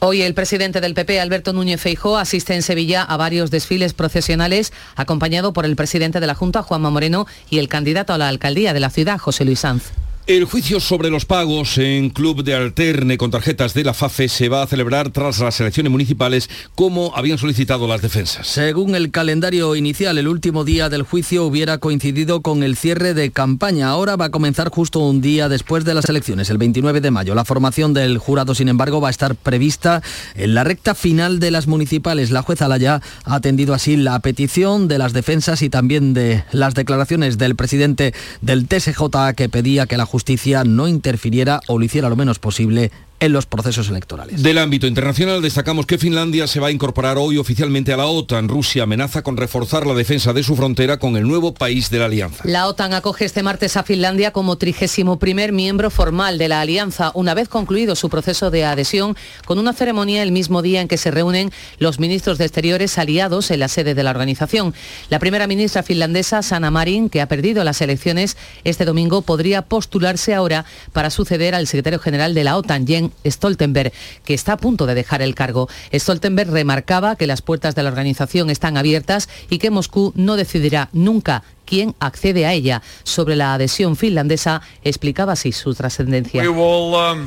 [0.00, 4.72] Hoy el presidente del PP, Alberto Núñez Feijó, asiste en Sevilla a varios desfiles procesionales,
[4.94, 8.72] acompañado por el presidente de la Junta, Juanma Moreno, y el candidato a la alcaldía
[8.72, 9.90] de la ciudad, José Luis Sanz.
[10.28, 14.50] El juicio sobre los pagos en Club de Alterne con tarjetas de la FAFE se
[14.50, 18.46] va a celebrar tras las elecciones municipales como habían solicitado las defensas.
[18.46, 23.30] Según el calendario inicial, el último día del juicio hubiera coincidido con el cierre de
[23.30, 23.88] campaña.
[23.88, 27.34] Ahora va a comenzar justo un día después de las elecciones, el 29 de mayo.
[27.34, 30.02] La formación del jurado, sin embargo, va a estar prevista
[30.34, 32.32] en la recta final de las municipales.
[32.32, 36.74] La jueza Laya ha atendido así la petición de las defensas y también de las
[36.74, 38.12] declaraciones del presidente
[38.42, 42.40] del TSJ que pedía que la justicia justicia no interfiriera o lo hiciera lo menos
[42.40, 44.42] posible en los procesos electorales.
[44.42, 48.48] Del ámbito internacional destacamos que Finlandia se va a incorporar hoy oficialmente a la OTAN.
[48.48, 52.04] Rusia amenaza con reforzar la defensa de su frontera con el nuevo país de la
[52.04, 52.44] alianza.
[52.44, 57.10] La OTAN acoge este martes a Finlandia como trigésimo primer miembro formal de la alianza,
[57.14, 60.98] una vez concluido su proceso de adhesión, con una ceremonia el mismo día en que
[60.98, 64.74] se reúnen los ministros de Exteriores aliados en la sede de la organización.
[65.10, 70.34] La primera ministra finlandesa, Sanna Marin, que ha perdido las elecciones este domingo, podría postularse
[70.34, 73.92] ahora para suceder al secretario general de la OTAN, Jens Stoltenberg,
[74.24, 75.68] que está a punto de dejar el cargo.
[75.92, 80.88] Stoltenberg remarcaba que las puertas de la organización están abiertas y que Moscú no decidirá
[80.92, 82.82] nunca quién accede a ella.
[83.02, 86.42] Sobre la adhesión finlandesa, explicaba así su trascendencia.
[86.50, 87.18] Uh,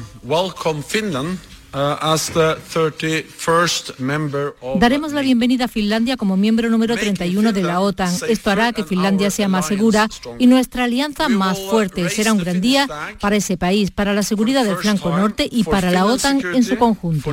[4.75, 8.13] Daremos la bienvenida a Finlandia como miembro número 31 de la OTAN.
[8.27, 12.09] Esto hará que Finlandia sea más segura y nuestra alianza más fuerte.
[12.09, 12.89] Será un gran día
[13.21, 16.77] para ese país, para la seguridad del flanco norte y para la OTAN en su
[16.77, 17.31] conjunto.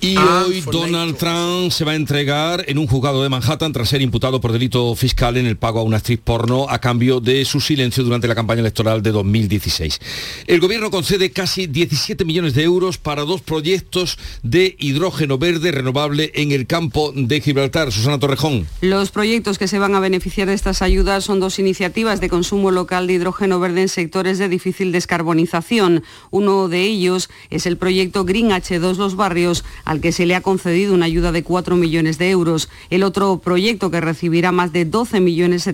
[0.00, 4.00] Y hoy Donald Trump se va a entregar en un juzgado de Manhattan tras ser
[4.00, 7.60] imputado por delito fiscal en el pago a una actriz porno a cambio de su
[7.60, 9.98] silencio durante la campaña electoral de 2016.
[10.46, 16.30] El gobierno concede casi 17 millones de euros para dos proyectos de hidrógeno verde renovable
[16.34, 17.90] en el campo de Gibraltar.
[17.90, 18.66] Susana Torrejón.
[18.80, 22.70] Los proyectos que se van a beneficiar de estas ayudas son dos iniciativas de consumo
[22.70, 26.04] local de hidrógeno verde en sectores de difícil descarbonización.
[26.30, 30.40] Uno de ellos es el proyecto Green H2 Los Barrios, al que se le ha
[30.40, 32.68] concedido una ayuda de 4 millones de euros.
[32.90, 35.64] El otro proyecto que recibirá más de 12 millones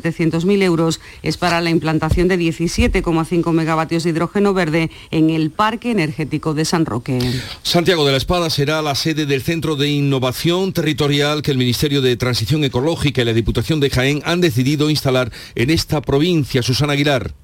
[0.63, 6.55] euros es para la implantación de 17,5 megavatios de hidrógeno verde en el Parque Energético
[6.55, 7.19] de San Roque.
[7.63, 12.03] Santiago de la Espada será la sede del Centro de Innovación Territorial que el Ministerio
[12.03, 16.63] de Transición Ecológica y la Diputación de Jaén han decidido instalar en esta provincia.
[16.63, 17.35] Susana Aguilar.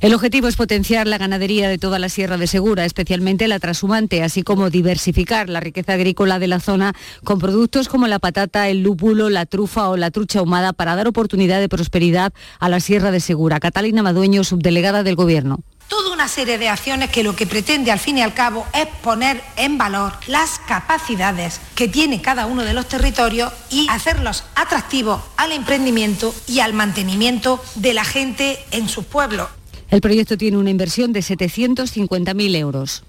[0.00, 4.22] El objetivo es potenciar la ganadería de toda la Sierra de Segura, especialmente la trashumante,
[4.22, 6.94] así como diversificar la riqueza agrícola de la zona
[7.24, 11.08] con productos como la patata, el lúpulo, la trufa o la trucha ahumada para dar
[11.08, 13.60] oportunidad de prosperidad a la Sierra de Segura.
[13.60, 17.98] Catalina Madueño, subdelegada del Gobierno toda una serie de acciones que lo que pretende al
[17.98, 22.74] fin y al cabo es poner en valor las capacidades que tiene cada uno de
[22.74, 29.04] los territorios y hacerlos atractivos al emprendimiento y al mantenimiento de la gente en sus
[29.04, 29.48] pueblos.
[29.90, 33.04] El proyecto tiene una inversión de 750.000 euros.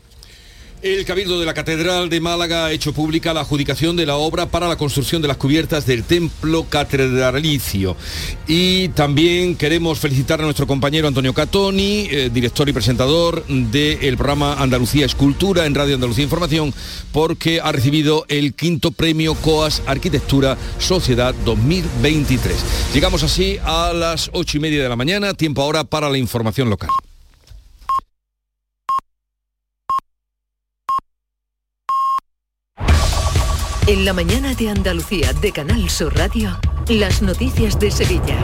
[0.86, 4.46] El Cabildo de la Catedral de Málaga ha hecho pública la adjudicación de la obra
[4.46, 7.98] para la construcción de las cubiertas del templo catedralicio.
[8.48, 14.62] Y también queremos felicitar a nuestro compañero Antonio Catoni, eh, director y presentador del programa
[14.62, 16.72] Andalucía Escultura en Radio Andalucía Información,
[17.12, 22.58] porque ha recibido el quinto premio COAS Arquitectura Sociedad 2023.
[22.94, 26.70] Llegamos así a las ocho y media de la mañana, tiempo ahora para la información
[26.70, 26.92] local.
[33.88, 38.36] En la mañana de Andalucía de Canal Sur Radio, las noticias de Sevilla.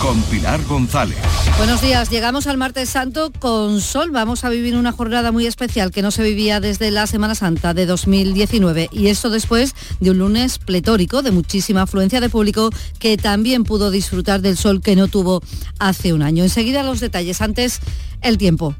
[0.00, 1.18] Con Pilar González.
[1.58, 4.12] Buenos días, llegamos al martes santo con sol.
[4.12, 7.74] Vamos a vivir una jornada muy especial que no se vivía desde la Semana Santa
[7.74, 13.16] de 2019 y esto después de un lunes pletórico de muchísima afluencia de público que
[13.16, 15.42] también pudo disfrutar del sol que no tuvo
[15.80, 16.44] hace un año.
[16.44, 17.80] Enseguida los detalles, antes
[18.20, 18.76] el tiempo.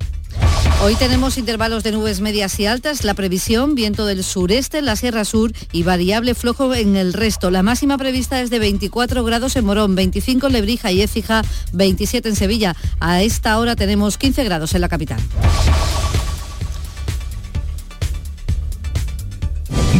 [0.85, 4.97] Hoy tenemos intervalos de nubes medias y altas, la previsión, viento del sureste en la
[4.97, 7.51] Sierra Sur y variable flojo en el resto.
[7.51, 11.41] La máxima prevista es de 24 grados en Morón, 25 en Lebrija y Écija,
[11.73, 12.77] 27 en Sevilla.
[13.01, 15.21] A esta hora tenemos 15 grados en la capital.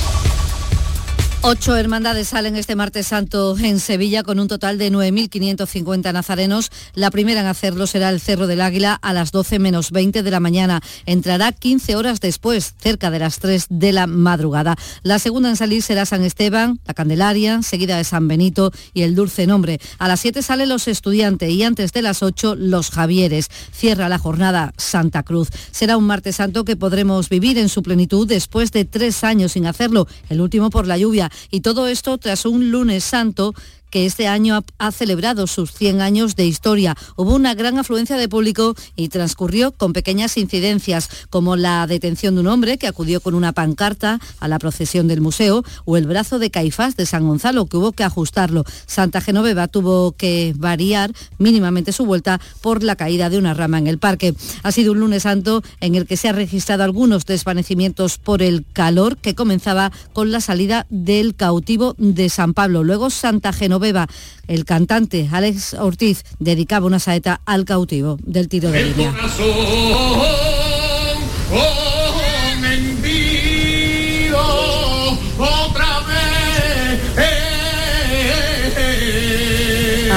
[1.43, 6.69] Ocho hermandades salen este martes santo en Sevilla con un total de 9.550 nazarenos.
[6.93, 10.29] La primera en hacerlo será el Cerro del Águila a las 12 menos 20 de
[10.29, 10.81] la mañana.
[11.07, 14.75] Entrará 15 horas después, cerca de las 3 de la madrugada.
[15.01, 19.15] La segunda en salir será San Esteban, la Candelaria, seguida de San Benito y el
[19.15, 19.79] Dulce Nombre.
[19.97, 23.47] A las 7 salen los estudiantes y antes de las 8 los Javieres.
[23.71, 25.49] Cierra la jornada Santa Cruz.
[25.71, 29.65] Será un martes santo que podremos vivir en su plenitud después de tres años sin
[29.65, 33.53] hacerlo, el último por la lluvia y todo esto tras un lunes santo
[33.91, 36.95] que este año ha, celebrado sus 100 años de historia.
[37.17, 42.41] Hubo una gran afluencia de público y transcurrió con pequeñas incidencias, como la detención de
[42.41, 46.39] un hombre que acudió con una pancarta a la procesión del museo o el brazo
[46.39, 48.63] de Caifás de San Gonzalo, que hubo que ajustarlo.
[48.87, 53.87] Santa Genoveva tuvo que variar mínimamente su vuelta por la caída de una rama en
[53.87, 54.33] el parque.
[54.63, 58.65] Ha sido un lunes santo en el que se han registrado algunos desvanecimientos por el
[58.71, 62.83] calor que comenzaba con la salida del cautivo de San Pablo.
[62.83, 64.07] Luego Santa Genoveva Beba,
[64.47, 69.13] el cantante Alex Ortiz dedicaba una saeta al cautivo del tiro de línea.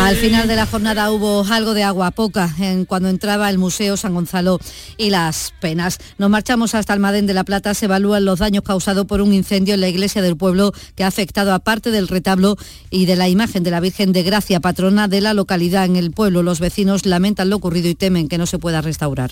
[0.05, 3.97] Al final de la jornada hubo algo de agua, poca, en cuando entraba el Museo
[3.97, 4.59] San Gonzalo
[4.99, 5.99] y las penas.
[6.19, 9.73] Nos marchamos hasta Almadén de la Plata, se evalúan los daños causados por un incendio
[9.73, 12.59] en la iglesia del pueblo que ha afectado a parte del retablo
[12.91, 16.11] y de la imagen de la Virgen de Gracia, patrona de la localidad en el
[16.11, 16.43] pueblo.
[16.43, 19.31] Los vecinos lamentan lo ocurrido y temen que no se pueda restaurar.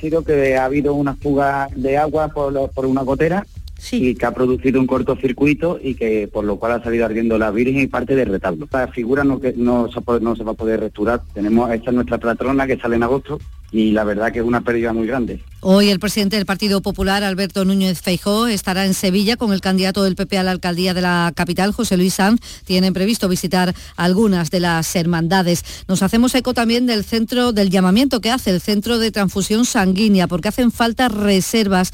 [0.00, 3.44] Sido que ha habido una fuga de agua por, por una gotera
[3.92, 7.50] y que ha producido un cortocircuito y que por lo cual ha salido ardiendo la
[7.50, 8.68] Virgen y parte del retablo.
[8.72, 11.22] La figura no, que, no, se, no se va a poder restaurar.
[11.32, 13.38] Tenemos, esta es nuestra patrona que sale en agosto
[13.70, 15.40] y la verdad que es una pérdida muy grande.
[15.60, 20.04] Hoy el presidente del Partido Popular, Alberto Núñez Feijó, estará en Sevilla con el candidato
[20.04, 22.40] del PP a la alcaldía de la capital, José Luis Sanz.
[22.64, 25.64] Tienen previsto visitar algunas de las hermandades.
[25.88, 30.28] Nos hacemos eco también del centro del llamamiento que hace el Centro de Transfusión Sanguínea,
[30.28, 31.90] porque hacen falta reservas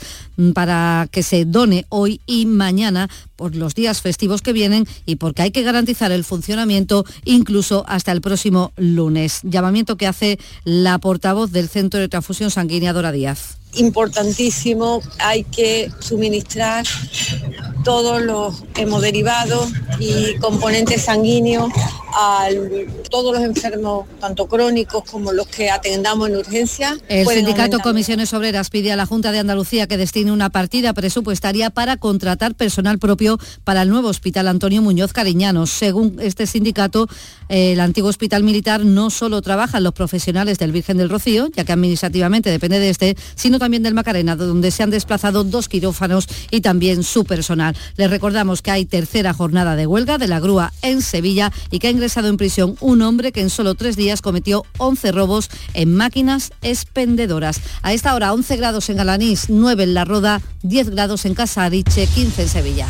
[0.52, 5.42] para que se done hoy y mañana por los días festivos que vienen y porque
[5.42, 9.40] hay que garantizar el funcionamiento incluso hasta el próximo lunes.
[9.42, 15.90] Llamamiento que hace la portavoz del Centro de Transfusión Sanguínea, Dora Díaz importantísimo, hay que
[16.00, 16.86] suministrar
[17.84, 21.70] todos los hemoderivados y componentes sanguíneos
[22.16, 22.48] a
[23.10, 26.96] todos los enfermos, tanto crónicos como los que atendamos en urgencia.
[27.08, 31.70] El sindicato Comisiones Obreras pide a la Junta de Andalucía que destine una partida presupuestaria
[31.70, 35.70] para contratar personal propio para el nuevo Hospital Antonio Muñoz Cariñanos.
[35.70, 37.08] Según este sindicato,
[37.48, 41.72] el antiguo hospital militar no solo trabajan los profesionales del Virgen del Rocío, ya que
[41.72, 46.60] administrativamente depende de este, sino también del Macarena, donde se han desplazado dos quirófanos y
[46.60, 47.74] también su personal.
[47.96, 51.86] Les recordamos que hay tercera jornada de huelga de la grúa en Sevilla y que
[51.86, 55.94] ha ingresado en prisión un hombre que en solo tres días cometió 11 robos en
[55.94, 57.62] máquinas expendedoras.
[57.80, 62.06] A esta hora 11 grados en Galanís, 9 en La Roda, 10 grados en Casariche,
[62.06, 62.86] 15 en Sevilla.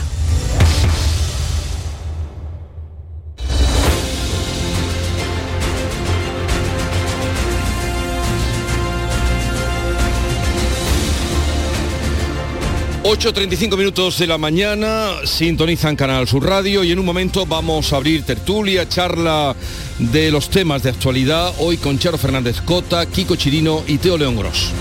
[13.04, 17.96] 8.35 minutos de la mañana, sintonizan Canal Sur Radio y en un momento vamos a
[17.96, 19.54] abrir tertulia, charla
[19.98, 24.36] de los temas de actualidad, hoy con Charo Fernández Cota, Kiko Chirino y Teo León
[24.36, 24.72] Gros.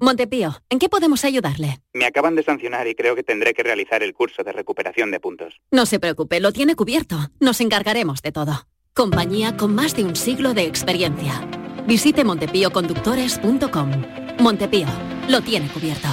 [0.00, 1.78] Montepío, ¿en qué podemos ayudarle?
[1.92, 5.20] Me acaban de sancionar y creo que tendré que realizar el curso de recuperación de
[5.20, 5.54] puntos.
[5.70, 7.30] No se preocupe, lo tiene cubierto.
[7.38, 8.66] Nos encargaremos de todo.
[8.94, 11.48] Compañía con más de un siglo de experiencia.
[11.86, 14.23] Visite montepíoconductores.com.
[14.38, 14.86] Montepío,
[15.28, 16.08] lo tiene cubierto.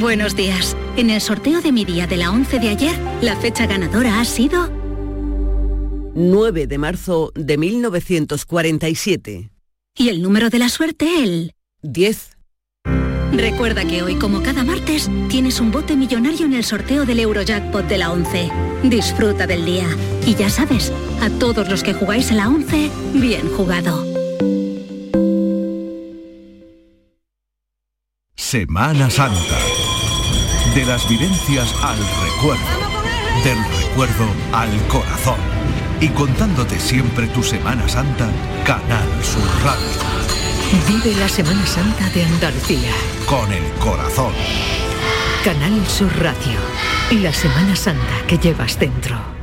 [0.00, 0.76] Buenos días.
[0.96, 4.24] En el sorteo de mi día de la 11 de ayer, la fecha ganadora ha
[4.24, 4.70] sido
[6.14, 9.50] 9 de marzo de 1947.
[9.98, 11.52] Y el número de la suerte, el
[11.82, 12.36] 10.
[13.32, 17.86] Recuerda que hoy, como cada martes, tienes un bote millonario en el sorteo del Eurojackpot
[17.86, 18.50] de la 11.
[18.84, 19.86] Disfruta del día.
[20.26, 20.90] Y ya sabes,
[21.20, 24.15] a todos los que jugáis a la 11, bien jugado.
[28.46, 29.58] Semana Santa.
[30.72, 32.62] De las vivencias al recuerdo.
[33.42, 35.40] Del recuerdo al corazón.
[36.00, 38.30] Y contándote siempre tu Semana Santa,
[38.64, 39.88] Canal Sur Radio.
[40.86, 42.92] Vive la Semana Santa de Andalucía.
[43.26, 44.32] Con el corazón.
[45.42, 46.60] Canal Sur Radio.
[47.10, 49.35] Y la Semana Santa que llevas dentro.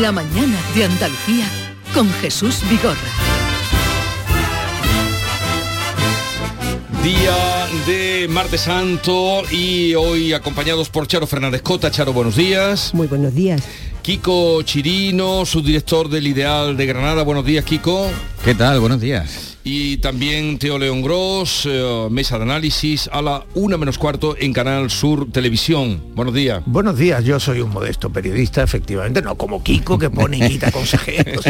[0.00, 1.44] La mañana de Andalucía
[1.92, 2.96] con Jesús Vigorra.
[7.04, 11.90] Día de Martes Santo y hoy acompañados por Charo Fernández Cota.
[11.90, 12.94] Charo, buenos días.
[12.94, 13.62] Muy buenos días.
[14.00, 17.22] Kiko Chirino, subdirector del Ideal de Granada.
[17.22, 18.08] Buenos días, Kiko.
[18.42, 18.80] ¿Qué tal?
[18.80, 23.98] Buenos días y también Teo León Gross, eh, mesa de análisis a la una menos
[23.98, 26.02] cuarto en Canal Sur Televisión.
[26.14, 26.62] Buenos días.
[26.66, 30.70] Buenos días, yo soy un modesto periodista, efectivamente, no como Kiko que pone y quita
[30.72, 31.44] consejeros.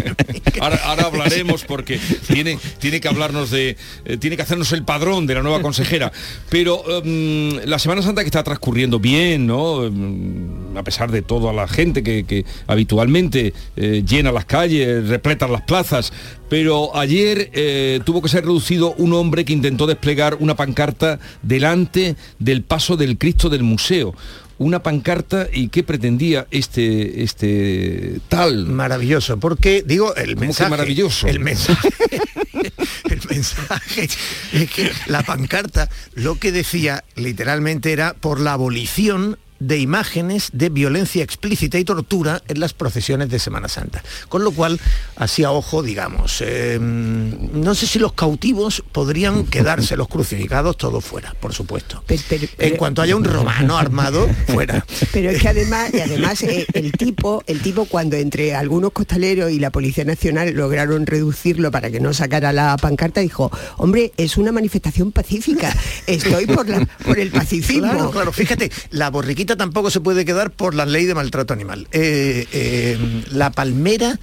[0.60, 5.34] ahora, hablaremos porque tiene, tiene que hablarnos de, eh, tiene que hacernos el padrón de
[5.34, 6.10] la nueva consejera.
[6.48, 9.84] Pero em, la Semana Santa que está transcurriendo bien, ¿no?
[9.84, 15.62] Em, a pesar de toda la gente que, habitualmente eh, llena las calles, repleta las
[15.62, 16.12] plazas,
[16.48, 22.16] pero ayer eh, tuvo que ser reducido un hombre que intentó desplegar una pancarta delante
[22.38, 24.14] del paso del Cristo del museo.
[24.58, 31.40] Una pancarta y qué pretendía este este tal maravilloso porque digo el mensaje maravilloso el
[31.40, 31.88] mensaje
[33.10, 34.10] el mensaje
[34.52, 40.70] es que la pancarta lo que decía literalmente era por la abolición de imágenes de
[40.70, 44.02] violencia explícita y tortura en las procesiones de Semana Santa.
[44.28, 44.80] Con lo cual,
[45.16, 51.04] así a ojo, digamos, em, no sé si los cautivos podrían quedarse los crucificados todos
[51.04, 52.02] fuera, por supuesto.
[52.58, 54.84] en cuanto haya un romano armado, fuera.
[55.12, 59.50] Pero es que además, y además eh, el tipo, el tipo cuando entre algunos costaleros
[59.50, 64.38] y la Policía Nacional lograron reducirlo para que no sacara la pancarta, dijo, hombre, es
[64.38, 65.74] una manifestación pacífica,
[66.06, 67.90] estoy por, la, por el pacifismo.
[67.90, 71.88] Claro, claro, fíjate, la borriquita tampoco se puede quedar por la ley de maltrato animal.
[71.92, 74.18] Eh, eh, la palmera,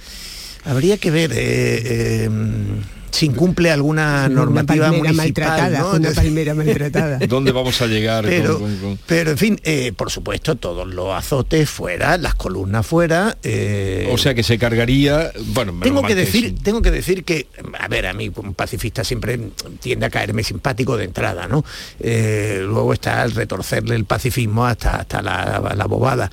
[0.64, 2.88] habría que ver...
[3.10, 5.26] Si incumple alguna normativa palmera municipal.
[5.46, 5.86] maltratada, ¿no?
[5.88, 7.18] una Entonces- palmera maltratada.
[7.28, 8.24] ¿Dónde vamos a llegar?
[8.24, 12.86] pero, con- con- pero en fin, eh, por supuesto, todos los azotes fuera, las columnas
[12.86, 13.36] fuera.
[13.42, 17.46] eh, O sea que se cargaría, bueno, tengo que decir, tengo que decir que,
[17.78, 19.38] a ver, a mí un pacifista siempre
[19.80, 21.64] tiende a caerme simpático de entrada, ¿no?
[22.00, 26.30] Eh, luego está el retorcerle el pacifismo hasta, hasta la, la bobada.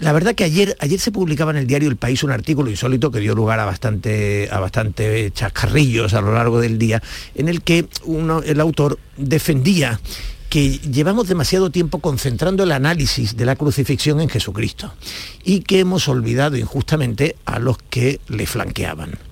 [0.00, 3.10] La verdad que ayer, ayer se publicaba en el diario El País un artículo insólito
[3.10, 7.02] que dio lugar a bastante, a bastante chascarrillos a lo largo del día,
[7.34, 10.00] en el que uno, el autor defendía
[10.48, 14.94] que llevamos demasiado tiempo concentrando el análisis de la crucifixión en Jesucristo
[15.44, 19.27] y que hemos olvidado injustamente a los que le flanqueaban.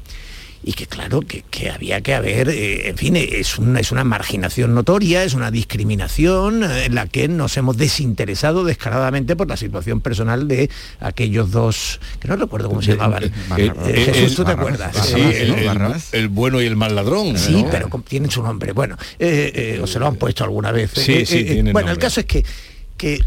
[0.65, 4.05] Y que claro, que, que había que haber, eh, en fin, es una, es una
[4.05, 10.01] marginación notoria, es una discriminación en la que nos hemos desinteresado descaradamente por la situación
[10.01, 10.69] personal de
[11.01, 13.25] aquellos dos, que no recuerdo cómo se llamaban.
[13.25, 14.97] Eh, Eh, eh, Jesús, ¿tú te acuerdas?
[14.97, 15.21] Sí,
[16.13, 17.37] el, bueno y el mal ladrón.
[17.39, 17.71] Sí, ¿no?
[17.71, 18.73] pero tienen su nombre.
[18.73, 20.91] Bueno, eh, eh, o se lo han puesto alguna vez.
[20.95, 22.45] Sí, sí, tienen Bueno, el caso es que...
[22.97, 23.21] que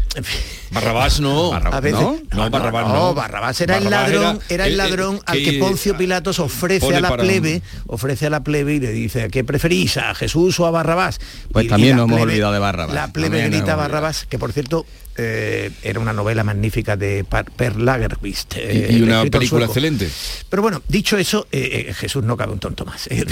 [0.72, 1.52] Barrabás no.
[1.52, 2.18] a veces, ¿no?
[2.32, 3.14] No, Barrabás no.
[3.14, 7.00] Barrabás era el ladrón, era era, el ladrón al que- que Poncio Pilatos ofrece a
[7.00, 9.96] la plebe, ofrece a la plebe y le dice, ¿qué preferís?
[9.96, 11.20] ¿A Jesús o a Barrabás?
[11.52, 12.94] Pues Y- y también la nos hemos olvidado de Barrabás.
[12.94, 17.24] La plebe También grita Barrabás, que por cierto eh, era una novela magnífica de
[17.56, 18.54] Per Lagerquist.
[18.56, 19.64] Y- eh, y una película sueco.
[19.66, 20.08] excelente.
[20.48, 23.06] Pero bueno, dicho eso, eh, eh, Jesús no cabe un tonto más.
[23.08, 23.24] Eh,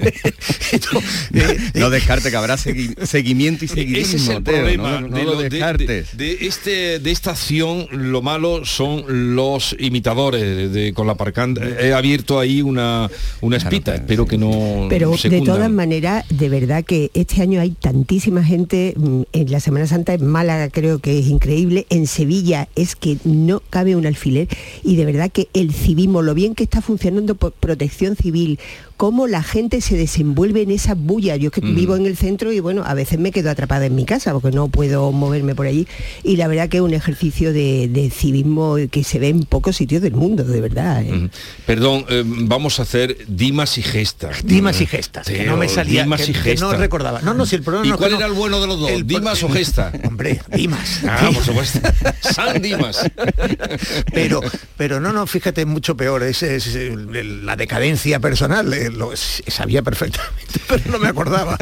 [1.33, 4.05] eh, No descarte que habrá segui- seguimiento y seguidismo.
[4.05, 6.17] Ese es el Teo, problema no, no de, lo lo- de- descartes.
[6.17, 7.87] de- de este, de esta acción.
[7.91, 11.61] Lo malo son los imitadores de, con la parcanda.
[11.79, 13.09] He abierto ahí una,
[13.41, 13.95] una espita.
[13.95, 18.93] Espero que no Pero de todas maneras, de verdad que este año hay tantísima gente,
[18.95, 20.25] mm, en la Semana Santa en
[20.69, 24.47] Creo que es increíble, en Sevilla es que no cabe un alfiler
[24.83, 28.59] y de verdad que el civismo, lo bien que está funcionando por protección civil,
[29.01, 31.35] cómo la gente se desenvuelve en esa bulla.
[31.35, 31.75] Yo es que Mm.
[31.75, 34.55] vivo en el centro y bueno, a veces me quedo atrapada en mi casa porque
[34.55, 35.87] no puedo moverme por allí
[36.23, 39.75] y la verdad que es un ejercicio de, de civismo que se ve en pocos
[39.77, 41.01] sitios del mundo, de verdad.
[41.03, 41.13] ¿eh?
[41.13, 41.29] Mm.
[41.65, 44.45] Perdón, eh, vamos a hacer dimas y gestas.
[44.45, 46.71] Dimas y gestas, que no me salía, Dimas que- y que gestas.
[46.71, 47.21] no recordaba.
[47.23, 48.79] No, no, si el problema ¿Y no que cuál no- era el bueno de los
[48.81, 48.91] dos?
[48.91, 49.91] el- ¿Dimas o gesta?
[50.07, 50.99] Hombre, Dimas.
[51.09, 51.79] Ah, por supuesto.
[52.19, 52.99] San Dimas.
[54.13, 54.41] pero
[54.77, 56.77] pero no no fíjate mucho peor es, es,
[57.43, 61.57] la decadencia personal eh, lo sabía perfectamente pero no me acordaba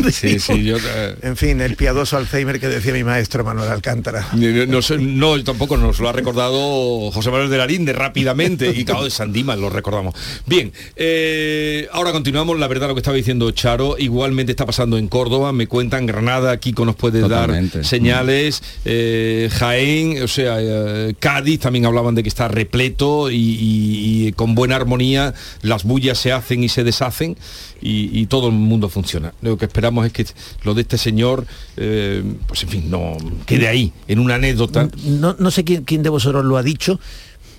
[0.00, 0.40] No Sí, digo.
[0.40, 4.66] sí, yo, eh, en fin el piadoso Alzheimer que decía mi maestro Manuel Alcántara No,
[4.66, 8.84] no sé, no, tampoco nos lo ha recordado José Manuel de la Linde rápidamente y
[8.84, 10.14] claro de San Dimas lo recordamos.
[10.46, 15.08] Bien, eh, ahora continuamos, la verdad lo que estaba diciendo Charo, igualmente está pasando en
[15.08, 17.78] Córdoba, me cuentan Granada, Kiko nos puede Totalmente.
[17.78, 23.36] dar señales, eh, Jaén, o sea, eh, Cádiz también hablaban de que está repleto y,
[23.36, 27.36] y- y con buena armonía las bullas se hacen y se deshacen
[27.80, 29.34] y, todo el mundo funciona.
[29.42, 30.26] Lo que esperamos es que
[30.62, 31.46] lo de este señor,
[31.76, 33.16] eh, pues en fin, no
[33.46, 34.88] quede ahí, en una anécdota.
[35.04, 37.00] no, sé quién, quién de vosotros lo ha dicho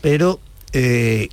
[0.02, 0.40] pero
[0.74, 1.30] eh,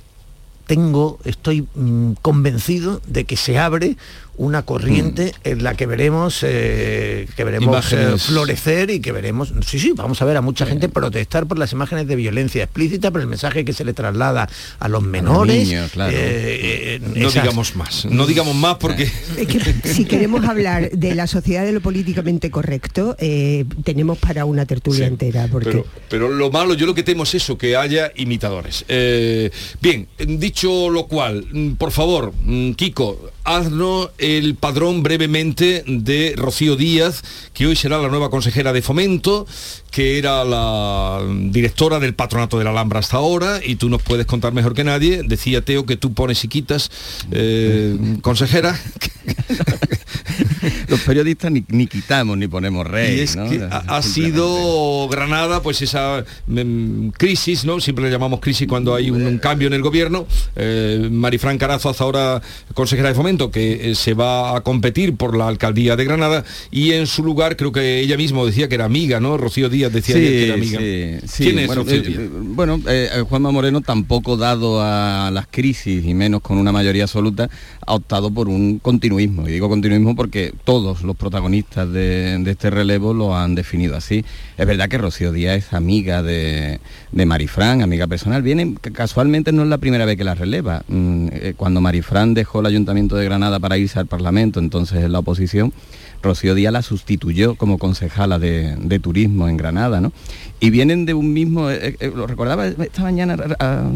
[0.67, 3.97] tengo estoy mm, convencido de que se abre
[4.39, 9.79] una corriente en la que veremos eh, que veremos eh, florecer y que veremos sí
[9.79, 13.19] sí vamos a ver a mucha gente protestar por las imágenes de violencia explícita por
[13.19, 14.47] el mensaje que se le traslada
[14.79, 16.13] a los menores niños, claro.
[16.15, 19.03] eh, eh, No esas- digamos más, no digamos más porque
[19.37, 19.59] Es que
[19.93, 24.99] si queremos hablar de la sociedad de lo políticamente correcto, eh, tenemos para una tertulia
[25.05, 28.11] Sí, entera, porque Pero, pero lo malo, yo lo que temo es eso, que haya
[28.15, 28.85] imitadores.
[28.87, 36.33] Eh, bien, dicho lo cual, mm, por favor, mm, Kiko, haznos el padrón brevemente de
[36.37, 37.23] Rocío Díaz,
[37.53, 39.47] que hoy será la nueva consejera de fomento,
[39.91, 41.21] que era la
[41.51, 44.83] directora del patronato de la Alhambra hasta ahora, y tú nos puedes contar mejor que
[44.83, 45.23] nadie.
[45.23, 46.91] Decía Teo que tú pones y quitas,
[47.31, 48.79] eh, consejera.
[50.87, 53.17] Los periodistas ni, ni quitamos ni ponemos rey.
[53.17, 53.49] Y es ¿no?
[53.49, 57.79] que ha, ha sido Granada, pues esa mm, crisis, ¿no?
[57.79, 60.25] Siempre le llamamos crisis cuando hay un, un cambio en el gobierno.
[60.55, 62.41] Eh, Marifran Carazo, hasta ahora
[62.73, 66.91] consejera de fomento, que eh, se va a competir por la alcaldía de Granada y
[66.91, 69.37] en su lugar creo que ella misma decía que era amiga, ¿no?
[69.37, 70.79] Rocío Díaz decía ayer que era amiga.
[70.79, 71.43] sí, sí.
[71.43, 76.41] ¿Quién es bueno, eh, eh, bueno, Juanma Moreno tampoco dado a las crisis y menos
[76.41, 77.49] con una mayoría absoluta
[77.85, 79.47] ha optado por un continuismo.
[79.47, 84.23] Y digo continuismo porque todos los protagonistas de, este relevo lo han definido así.
[84.57, 86.79] Es verdad que Rocío Díaz es amiga de,
[87.11, 88.41] de Marifran, amiga personal.
[88.41, 90.83] Viene, ca- casualmente no es la primera vez que la releva.
[90.87, 95.11] Mm, eh, cuando Marifran dejó el Ayuntamiento de Granada para irse al Parlamento, entonces en
[95.11, 95.73] la oposición,
[96.21, 100.11] Rocío Díaz la sustituyó como concejala de, turismo en Granada, ¿no?
[100.59, 103.37] Y vienen de un mismo, eh, eh, lo recordaba esta mañana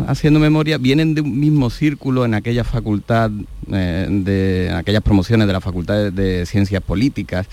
[0.07, 3.29] haciendo memoria, vienen de un mismo círculo en aquella facultad,
[3.67, 7.47] de aquellas promociones de la Facultad de Ciencias Políticas,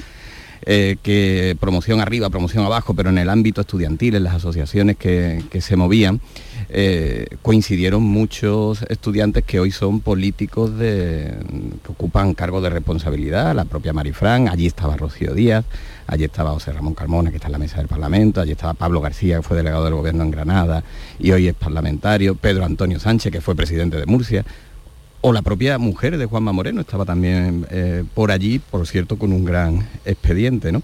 [0.66, 5.42] eh, que promoción arriba, promoción abajo, pero en el ámbito estudiantil, en las asociaciones que,
[5.60, 6.20] se movían,
[6.68, 11.32] eh, coincidieron muchos estudiantes que hoy son políticos que
[11.88, 15.64] ocupan cargos de responsabilidad, la propia Marifran, allí estaba Rocío Díaz,
[16.06, 19.00] allí estaba José Ramón Carmona, que está en la mesa del Parlamento, allí estaba Pablo
[19.00, 20.84] García, que fue delegado del gobierno en Granada
[21.18, 24.44] y hoy es parlamentario, Pedro Antonio Sánchez, que fue presidente de Murcia
[25.22, 29.32] o la propia mujer de Juanma Moreno estaba también eh, por allí, por cierto, con
[29.32, 30.82] un gran expediente, ¿no?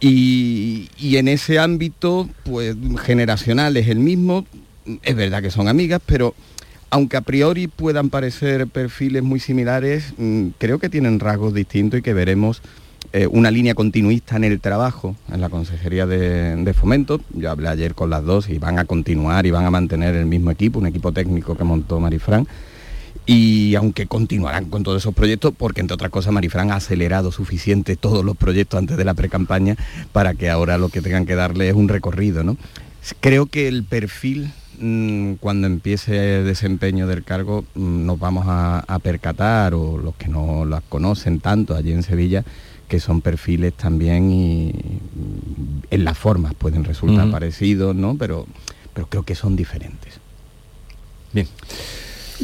[0.00, 4.46] Y, en ese ámbito, pues generacional es el mismo,
[5.02, 6.34] es verdad que son amigas, pero
[6.90, 12.02] aunque a priori puedan parecer perfiles muy similares, mm, creo que tienen rasgos distintos y
[12.02, 12.62] que veremos
[13.12, 17.20] eh, una línea continuista en el trabajo en la Consejería de, Fomento.
[17.34, 20.26] Yo hablé ayer con las dos y van a continuar y van a mantener el
[20.26, 22.46] mismo equipo, un equipo técnico que montó Marifran
[23.28, 27.94] y aunque continuarán con todos esos proyectos, porque entre otras cosas Marifran ha acelerado suficiente
[27.94, 29.76] todos los proyectos antes de la precampaña
[30.12, 32.42] para que ahora lo que tengan que darle es un recorrido.
[32.42, 32.56] ¿no?
[33.20, 34.50] Creo que el perfil
[34.80, 40.28] mm, cuando empiece el desempeño del cargo mm, nos vamos a, percatar, o los que
[40.28, 42.44] no las conocen tanto allí en Sevilla,
[42.88, 48.16] que son perfiles también y mm, en las formas pueden resultar parecidos, ¿no?
[48.16, 48.46] Pero,
[48.94, 50.14] pero creo que son diferentes.
[51.34, 51.46] Bien.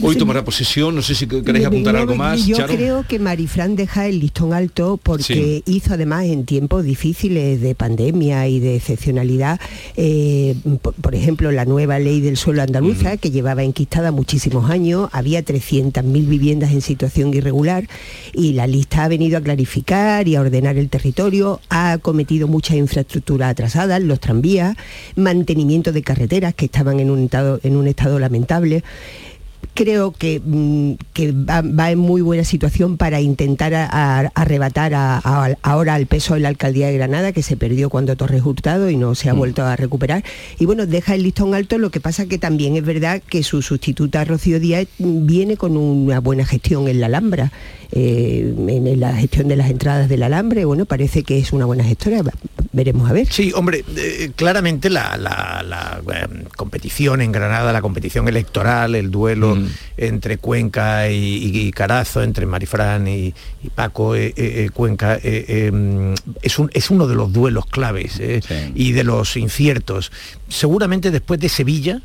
[0.03, 2.47] Hoy tomará posesión, no sé si queréis apuntar algo más.
[2.47, 7.75] Yo creo que Marifran deja el listón alto porque hizo además en tiempos difíciles de
[7.75, 9.61] pandemia y de excepcionalidad,
[9.97, 10.57] eh,
[11.01, 16.03] por, ejemplo, la nueva ley del suelo andaluza, que llevaba enquistada muchísimos años, había 300.000
[16.29, 17.89] viviendas en situación irregular
[18.33, 22.77] y la lista ha venido a clarificar y a ordenar el territorio, ha cometido muchas
[22.77, 24.77] infraestructuras atrasadas, los tranvías,
[25.17, 28.83] mantenimiento de carreteras que estaban en un estado, en un estado lamentable
[29.75, 30.95] creo que, mm,
[31.49, 33.75] va, en muy buena situación para intentar
[34.35, 38.89] arrebatar ahora al peso de la alcaldía de Granada, que se perdió cuando Torres Hurtado
[38.89, 39.39] y no se ha mm.
[39.39, 40.25] vuelto a recuperar.
[40.59, 43.63] Y bueno, deja el listón alto, lo que pasa que también es verdad que su
[43.63, 47.53] sustituta Rocío Díaz viene con una buena gestión en la Alhambra.
[47.97, 51.85] Eh, en la gestión de las entradas del alambre, bueno, parece que es una buena
[51.85, 52.23] gestora,
[52.73, 53.29] veremos a ver.
[53.31, 59.69] Sí, hombre, eh, claramente la, eh, competición en Granada, la competición electoral, el duelo mm.
[59.99, 63.33] entre Cuenca y, Carazo, entre Marifran y,
[63.77, 64.15] Paco
[64.73, 68.21] Cuenca, em, es, un, es uno de los duelos claves
[68.75, 70.11] y de los inciertos.
[70.49, 72.03] Seguramente después de Sevilla,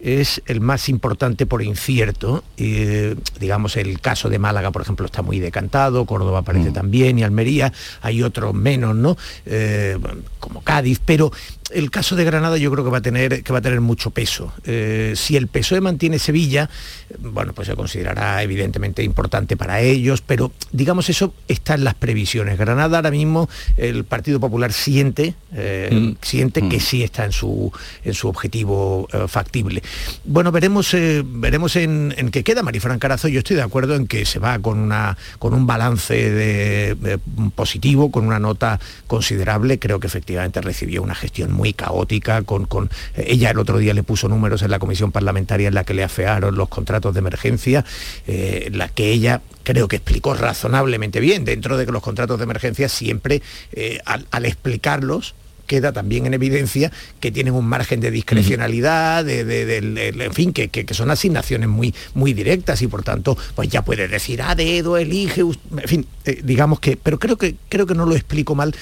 [0.00, 2.44] es el más importante por incierto.
[2.56, 6.74] digamos, el caso de Málaga, por ejemplo, está muy decantado, Córdoba parece mm.
[6.74, 7.72] también, y Almería,
[8.02, 9.16] hay otros menos, ¿no?
[9.46, 9.98] Eh,
[10.38, 11.32] como Cádiz, pero
[11.70, 14.10] el caso de Granada yo creo que va a tener, que va a tener mucho
[14.10, 14.52] peso.
[14.64, 16.70] Eh, si el PSOE mantiene Sevilla,
[17.18, 22.58] bueno, pues se considerará evidentemente importante para ellos, pero digamos eso está en las previsiones.
[22.58, 26.24] Granada ahora mismo el Partido Popular siente, eh, mm.
[26.24, 26.80] siente que mm.
[26.80, 27.72] sí está en su,
[28.04, 29.82] en su objetivo eh, factible.
[30.24, 30.94] Bueno, veremos,
[31.24, 33.28] veremos en, qué queda Marifran Carazo.
[33.28, 37.18] Yo estoy de acuerdo en que se va con, una, con un balance de,
[37.54, 39.78] positivo, con una nota considerable.
[39.78, 44.02] Creo que efectivamente recibió una gestión muy caótica, con, con, ella el otro día le
[44.02, 47.84] puso números en la comisión parlamentaria en la que le afearon los contratos de emergencia,
[48.26, 52.44] eh, la que ella creo que explicó razonablemente bien, dentro de que los contratos de
[52.44, 53.42] emergencia siempre,
[53.72, 55.34] eh, al, explicarlos,
[55.66, 59.40] queda también en evidencia que tienen un margen de discrecionalidad, de,
[59.80, 64.40] en fin, que, son asignaciones muy, muy directas y por tanto, pues ya puede decir
[64.42, 68.14] a dedo, elige, en fin, eh, digamos que, pero creo que, creo que no lo
[68.14, 68.74] explico mal,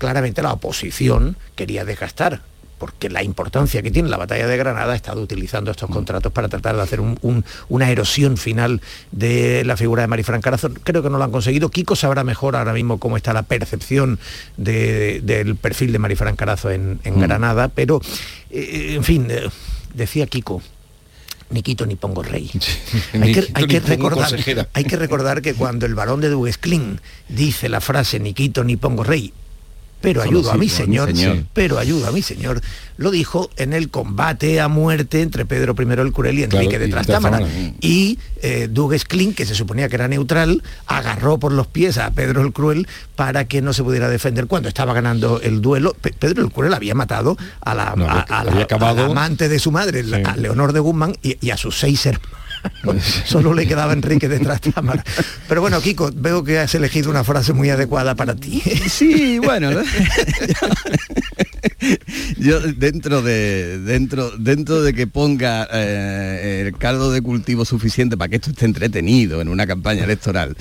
[0.00, 2.40] claramente la oposición quería desgastar
[2.80, 5.92] porque la importancia que tiene la batalla de Granada ha estado utilizando estos mm.
[5.92, 8.80] contratos para tratar de hacer una erosión final
[9.12, 10.70] de la figura de Marifran Carazo.
[10.82, 11.68] Creo que no lo han conseguido.
[11.68, 14.18] Kiko sabrá mejor ahora mismo cómo está la percepción
[14.56, 17.20] del perfil de Marifran Carazo en, mm.
[17.20, 18.00] Granada, pero,
[18.50, 19.50] eh, en fin, eh,
[19.92, 20.62] decía Kiko,
[21.50, 22.50] ni quito ni pongo rey.
[23.12, 24.32] hay, que, recordar,
[24.72, 26.98] hay, que, recordar, que cuando el varón de Duguesclin
[27.28, 29.34] dice la frase ni quito ni pongo rey,
[30.00, 31.12] pero ayudo a mi señor,
[31.52, 32.60] pero ayudo a mi señor,
[32.96, 36.88] lo dijo en el combate a muerte entre Pedro I el Cruel y Enrique de
[36.88, 37.40] Trastámara.
[37.80, 42.42] Y eh, Dugues que se suponía que era neutral, agarró por los pies a Pedro
[42.42, 42.86] el Cruel
[43.16, 45.94] para que no se pudiera defender cuando estaba ganando el duelo.
[46.00, 47.92] Pedro el Cruel había matado a la,
[49.06, 52.39] amante de su madre, a Leonor de Guzmán, y, a sus seis hermanos
[53.24, 55.04] Solo le quedaba Enrique detrás de cámara.
[55.48, 58.62] Pero bueno, Kiko, veo que has elegido una frase muy adecuada para ti.
[58.88, 59.70] Sí, bueno.
[62.38, 68.28] Yo dentro de dentro dentro de que ponga eh, el caldo de cultivo suficiente para
[68.28, 70.56] que esto esté entretenido en una campaña electoral,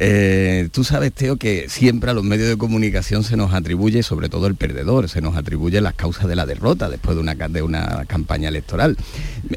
[0.00, 4.28] eh, tú sabes, Teo, que siempre a los medios de comunicación se nos atribuye, sobre
[4.28, 7.62] todo el perdedor, se nos atribuye las causas de la derrota después de una, de
[7.62, 8.96] una campaña electoral.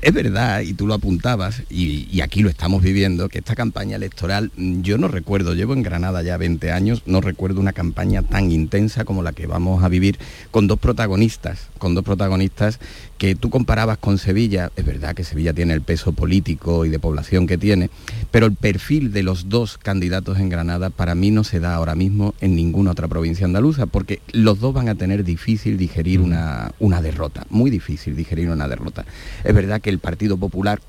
[0.02, 3.96] Es verdad, y tú lo apuntabas, y, y aquí lo estamos viviendo, que esta campaña
[3.96, 8.52] electoral, yo no recuerdo, llevo en Granada ya 20 años, no recuerdo una campaña tan
[8.52, 10.18] intensa como la que vamos a vivir
[10.50, 12.80] con dos protagonistas, con dos protagonistas
[13.18, 16.98] que tú comparabas con Sevilla, es verdad que Sevilla tiene el peso político y de
[16.98, 17.92] población que tiene,
[18.32, 21.96] pero el perfil de los dos candidatos en Granada para mí no se da ahora
[21.96, 26.72] mismo en ninguna otra provincia andaluza, porque los dos van a tener difícil digerir una,
[26.80, 29.06] una derrota, muy difícil digerir una derrota.
[29.44, 30.82] Es verdad que el Partido Popular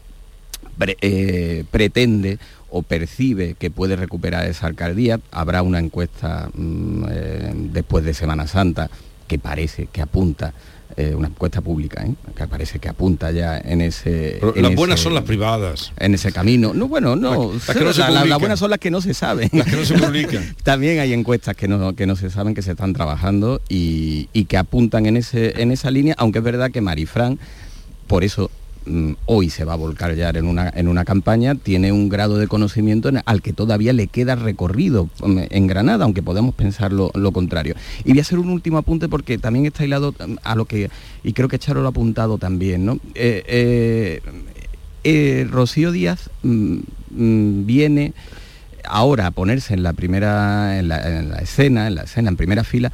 [1.01, 2.39] eh, pretende
[2.71, 5.21] o percibe que puede recuperar esa alcaldía.
[5.31, 8.91] Habrá una encuesta mm, eh, después de Semana Santa
[9.29, 10.53] que parece, que apunta
[10.97, 12.15] eh, una encuesta pública, ¿eh?
[12.37, 14.41] que parece que apunta ya en ese...
[14.57, 15.93] las buenas son las privadas.
[15.99, 16.73] En ese camino.
[16.75, 17.53] No, bueno, no.
[17.67, 19.49] Las, buenas son las que no se saben.
[19.53, 20.55] Las que no se publican.
[20.63, 24.45] También hay encuestas que no, que no se saben, que se están trabajando y, y
[24.45, 27.39] que apuntan en, ese, en esa línea, aunque es verdad que Marifran,
[28.07, 28.51] por eso
[29.27, 32.49] hoy se va a volcar ya en una, en una campaña, tiene un grado de
[32.49, 37.75] conocimiento al que todavía le queda recorrido mm, en Granada, aunque podemos pensar lo, contrario.
[38.05, 40.91] Y voy a hacer un último apunte porque también está hilado mm, a lo que,
[41.23, 42.95] y creo que Charo lo ha apuntado también, ¿no?
[43.15, 44.21] Eh, eh,
[45.05, 46.31] eh, Rocío Díaz
[47.11, 48.13] viene
[48.85, 52.93] ahora a ponerse en la primera, en la escena, en la escena, en primera fila,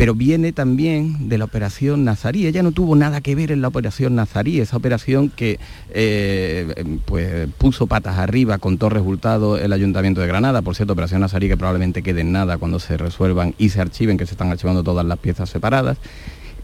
[0.00, 2.46] pero viene también de la operación Nazarí.
[2.46, 7.50] Ella no tuvo nada que ver en la operación Nazarí, esa operación que eh, pues,
[7.58, 10.62] puso patas arriba con todo resultado el Ayuntamiento de Granada.
[10.62, 14.16] Por cierto, operación Nazarí que probablemente quede en nada cuando se resuelvan y se archiven,
[14.16, 15.98] que se están archivando todas las piezas separadas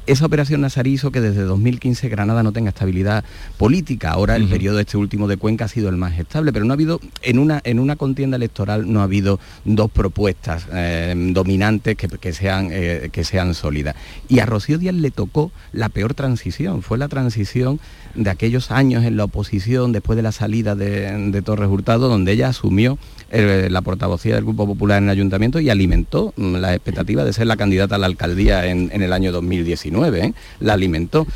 [0.06, 3.24] esa operación Nazarí hizo que desde 2015 Granada no tenga estabilidad
[3.58, 4.10] política.
[4.10, 6.74] Ahora el periodo este último de Cuenca ha sido el más estable, pero no ha
[6.74, 12.32] habido, en una, en una contienda electoral no ha habido dos propuestas eh, dominantes que,
[12.32, 13.96] sean, eh, que sean sólidas.
[14.28, 17.80] Y a Rocío Díaz le tocó la peor transición, fue la transición
[18.14, 22.48] de aquellos años en la oposición después de la salida de, Torres Hurtado, donde ella
[22.48, 22.98] asumió
[23.30, 27.32] eh, la portavocía del Grupo Popular en el Ayuntamiento y alimentó mm, la expectativa de
[27.32, 30.26] ser la candidata a la alcaldía en, el año 2019.
[30.26, 30.34] ¿eh?
[30.60, 31.26] La alimentó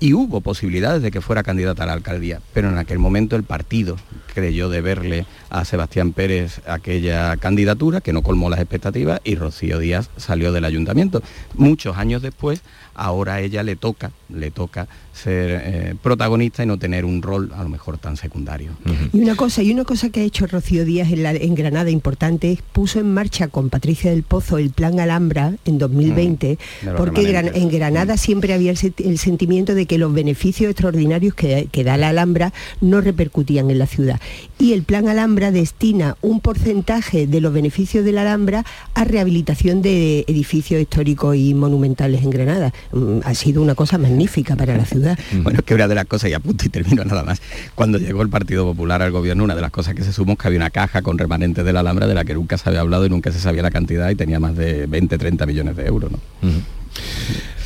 [0.00, 3.44] y hubo posibilidades de que fuera candidata a la alcaldía, pero en aquel momento el
[3.44, 3.96] partido
[4.34, 10.10] creyó deberle a Sebastián Pérez aquella candidatura que no colmó las expectativas y Rocío Díaz
[10.16, 11.22] salió del ayuntamiento.
[11.54, 12.62] Muchos años después,
[12.94, 17.52] ahora a ella le toca, le toca ser eh, protagonista y no tener un rol
[17.56, 18.72] a lo mejor tan secundario.
[19.12, 22.62] Y una cosa, y una cosa que ha hecho Rocío Díaz en, Granada importante es
[22.62, 27.68] puso en marcha con Patricia del Pozo el plan Alhambra en 2020, mm, porque en
[27.68, 28.18] Granada mm.
[28.18, 33.70] siempre había el, sentimiento de que los beneficios extraordinarios que, da la Alhambra no repercutían
[33.70, 34.20] en la ciudad.
[34.58, 38.64] Y el plan Alhambra destina un porcentaje de los beneficios de la Alhambra
[38.94, 42.72] a rehabilitación de edificios históricos y monumentales en Granada.
[42.92, 45.18] Mm, ha sido una cosa magnífica para la ciudad.
[45.48, 47.40] Bueno, que una de las cosas, y apunto y termino nada más,
[47.74, 50.38] cuando llegó el Partido Popular al gobierno, una de las cosas que se sumó es
[50.38, 52.80] que había una caja con remanentes de la Alhambra de la que nunca se había
[52.80, 55.86] hablado y nunca se sabía la cantidad y tenía más de 20, 30 millones de
[55.86, 56.10] euros.
[56.10, 56.18] ¿no?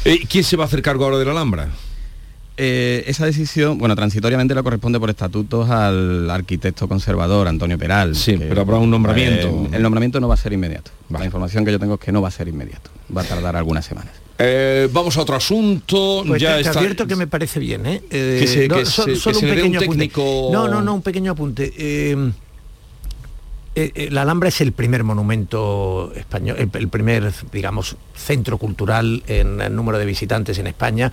[0.05, 1.69] Eh, ¿Quién se va a hacer cargo ahora de la Alhambra?
[2.57, 8.15] Eh, esa decisión, bueno, transitoriamente le corresponde por estatutos al arquitecto conservador Antonio Peral.
[8.15, 9.49] Sí, pero habrá un nombramiento.
[9.49, 10.91] Eh, el nombramiento no va a ser inmediato.
[11.09, 12.91] La información que yo tengo es que no va a ser inmediato.
[13.15, 14.13] Va a tardar algunas semanas.
[14.39, 16.25] Eh, vamos a otro asunto.
[16.27, 16.79] Pues ya te, está...
[16.79, 18.03] advierto que me parece bien, ¿eh?
[18.11, 20.11] eh no, solo un pequeño apunte.
[20.17, 21.73] No, no, no, un pequeño apunte.
[23.75, 29.63] Eh, eh, la Alhambra es el primer monumento español, el, primer, digamos, centro cultural en
[29.63, 31.11] el número de visitantes en España.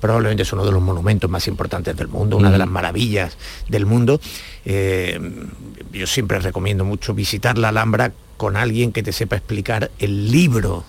[0.00, 3.36] Probablemente es uno de los monumentos más importantes del mundo, una de las maravillas
[3.68, 4.20] del mundo.
[4.64, 8.12] yo siempre recomiendo mucho visitar la Alhambra
[8.42, 10.84] con alguien que te sepa explicar el libro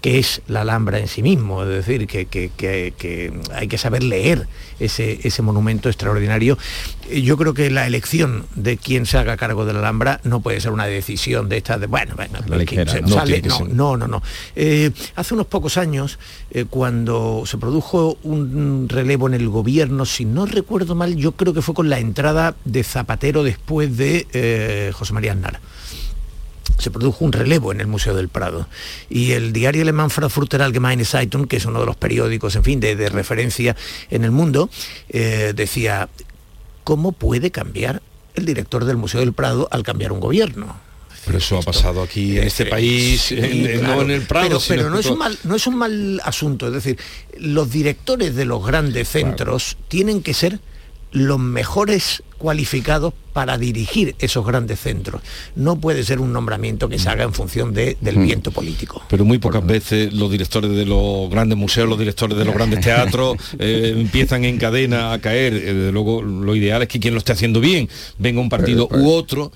[0.00, 4.46] que es la Alhambra en sí mismo, es decir, que, hay que saber leer
[4.78, 6.56] ese, ese, monumento extraordinario.
[7.12, 10.60] Yo creo que la elección de quién se haga cargo de la Alhambra no puede
[10.60, 12.38] ser una decisión de esta de, bueno, venga,
[13.68, 14.22] no, no, no,
[14.54, 16.20] eh, hace unos pocos años,
[16.52, 21.52] eh, cuando se produjo un relevo en el gobierno, si no recuerdo mal, yo creo
[21.52, 25.58] que fue con la entrada de Zapatero después de eh, José María Aznar
[26.82, 28.68] se produjo un relevo en el Museo del Prado.
[29.08, 32.80] Y el diario alemán Frankfurter Allgemeine Zeitung, que es uno de los periódicos, en fin,
[32.80, 33.76] de, referencia
[34.10, 34.68] en el mundo,
[35.08, 36.08] eh, decía,
[36.84, 38.02] cómo puede cambiar
[38.34, 40.76] el director del Museo del Prado al cambiar un gobierno.
[41.24, 43.32] Pero eso ha pasado aquí en este país,
[43.80, 44.60] no en el Prado.
[44.66, 46.66] Pero, no, es un mal, no es un mal asunto.
[46.66, 46.98] Es decir,
[47.38, 50.58] los directores de los grandes centros tienen que ser
[51.12, 55.22] los mejores cualificados para dirigir esos grandes centros.
[55.56, 58.24] No puede ser un nombramiento que se haga en función de, del mm.
[58.24, 59.02] viento político.
[59.08, 62.80] Pero muy pocas veces los directores de los grandes museos, los directores de los grandes
[62.84, 65.54] teatros eh, empiezan en cadena a caer.
[65.54, 67.88] Eh, desde luego lo ideal es que quien lo esté haciendo bien,
[68.18, 69.50] venga un partido u otro,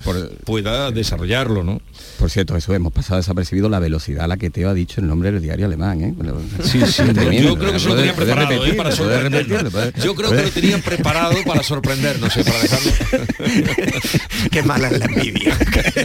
[0.45, 1.81] pueda desarrollarlo, ¿no?
[2.17, 5.07] Por cierto, eso hemos pasado desapercibido la velocidad a la que te ha dicho el
[5.07, 6.01] nombre del diario alemán.
[6.01, 6.15] ¿eh?
[6.63, 7.03] Sí, sí,
[7.41, 9.73] yo creo que se lo tenían preparado para sorprendernos.
[10.03, 12.33] Yo creo que lo tenían preparado para sorprendernos.
[14.51, 15.57] Qué mala es la envidia.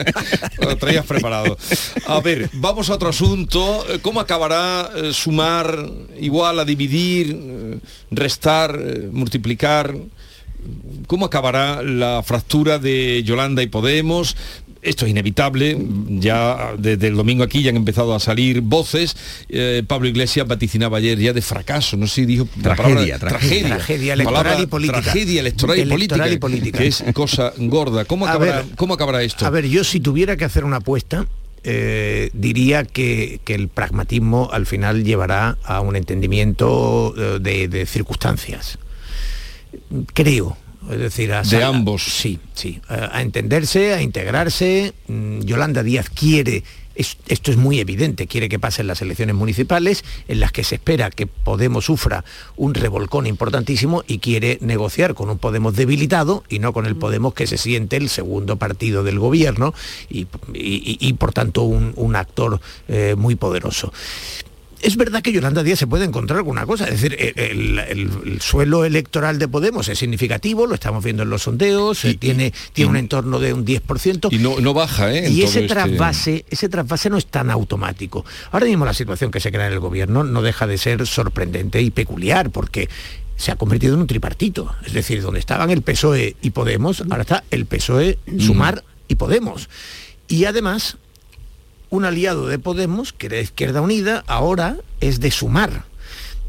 [0.61, 1.57] lo traías preparado.
[2.07, 3.85] A ver, vamos a otro asunto.
[4.03, 7.79] ¿Cómo acabará eh, sumar igual a dividir, eh,
[8.11, 8.79] restar,
[9.13, 9.95] multiplicar?
[11.07, 14.37] ¿Cómo acabará la fractura de Yolanda y Podemos?
[14.83, 15.79] Esto es inevitable,
[16.09, 19.17] ya desde el domingo aquí ya han empezado a salir voces.
[19.49, 24.13] Eh, Pablo Iglesias vaticinaba ayer ya de fracaso, no sé si dijo tragedia, tragedia, tragedia,
[24.15, 25.01] electoral y política.
[25.01, 28.05] Tragedia electoral, y, política, que es cosa gorda.
[28.05, 29.47] ¿Cómo acabará, ¿Cómo acabará esto?
[29.47, 31.27] A ver, yo si tuviera que hacer una apuesta,
[31.63, 38.79] eh, diría que, el pragmatismo al final llevará a un entendimiento eh, de, de circunstancias.
[40.13, 40.57] Creo,
[40.91, 42.03] es decir, a de ambos.
[42.03, 44.95] Sí, sí, a, entenderse, a integrarse.
[45.09, 46.63] Mm, Yolanda Díaz quiere
[46.95, 51.11] esto es muy evidente, quiere que pasen las elecciones municipales en las que se espera
[51.11, 52.25] que Podemos sufra
[52.57, 57.35] un revolcón importantísimo y quiere negociar con un Podemos debilitado y no con el Podemos
[57.35, 59.75] que se siente el segundo partido del gobierno
[60.09, 60.25] y,
[61.15, 63.93] por tanto un, actor eh, muy poderoso
[64.83, 69.39] es verdad que Yolanda Díaz se puede encontrar alguna cosa, es decir, el, suelo electoral
[69.39, 73.39] de Podemos es significativo, lo estamos viendo en los sondeos, eh, tiene, tiene un entorno
[73.39, 74.29] de un 10%.
[74.33, 75.31] Y no, no baja, ¿eh?
[75.31, 78.25] Y ese este trasvase, ese trasvase no es tan automático.
[78.51, 81.81] Ahora mismo la situación que se crea en el gobierno no deja de ser sorprendente
[81.81, 82.89] y peculiar, porque
[83.37, 84.75] se ha convertido en un tripartito.
[84.85, 89.69] Es decir, donde estaban el PSOE y Podemos, ahora está el PSOE, Sumar y Podemos.
[90.29, 90.97] Y además
[91.93, 95.85] un aliado de Podemos, que era Izquierda Unida, ahora es de sumar.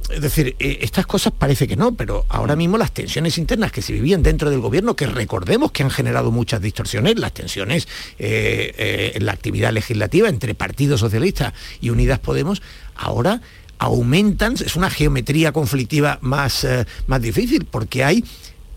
[0.10, 3.82] Es decir, eh, estas cosas parece que no, pero ahora mismo las tensiones internas que
[3.82, 7.90] se vivían dentro del gobierno, que recordemos que han generado muchas distorsiones, las tensiones
[8.20, 12.62] eh, eh, en la actividad legislativa entre Partido Socialista y Unidas Podemos,
[12.96, 13.42] ahora
[13.80, 16.66] aumentan, es una geometría conflictiva más,
[17.08, 18.24] más difícil, porque hay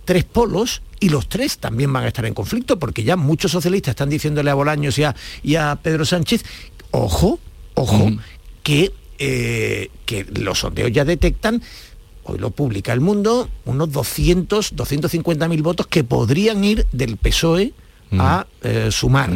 [0.05, 3.93] tres polos y los tres también van a estar en conflicto porque ya muchos socialistas
[3.93, 6.45] están diciéndole a Bolaños y a, y a Pedro Sánchez,
[6.91, 7.39] ojo,
[7.75, 8.11] ojo,
[8.63, 11.63] que, eh, que los sondeos ya detectan
[12.29, 17.73] hoy lo publica el mundo, unos 200, 250 mil votos que podrían ir del PSOE
[18.13, 19.31] a eh, sumar.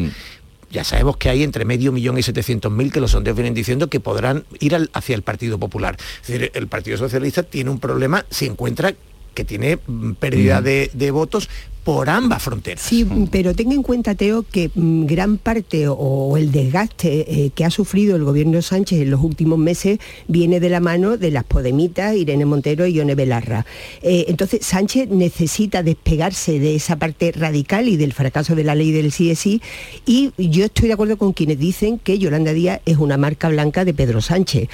[0.71, 3.89] Ya sabemos que hay entre medio millón y 700 mil que los sondeos vienen diciendo
[3.89, 5.97] que podrán ir hacia el Partido Popular.
[6.23, 8.95] Es decir, el Partido Socialista tiene un problema si encuentra
[9.35, 11.49] que tiene mm, pérdida de, votos
[11.85, 12.83] por ambas fronteras.
[12.83, 17.65] Sí, pero tenga en cuenta, Teo, que mm, gran parte o, el desgaste eh, que
[17.65, 21.45] ha sufrido el gobierno Sánchez en los últimos meses viene de la mano de las
[21.45, 23.65] Podemitas, Irene Montero y Ione Belarra.
[24.03, 28.93] Eh, entonces, Sánchez necesita despegarse de esa parte radical y del fracaso de la ley
[28.93, 29.63] del CSI
[30.07, 33.85] y yo estoy de acuerdo con quienes dicen que Yolanda Díaz es una marca blanca
[33.85, 34.69] de Pedro Sánchez.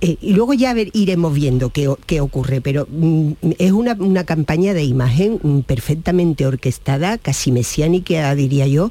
[0.00, 5.40] Eh, y luego ya iremos viendo qué, ocurre, pero mm, es una, campaña de imagen
[5.42, 8.90] mm, perfectamente orquestada, casi mesiánica, diría yo,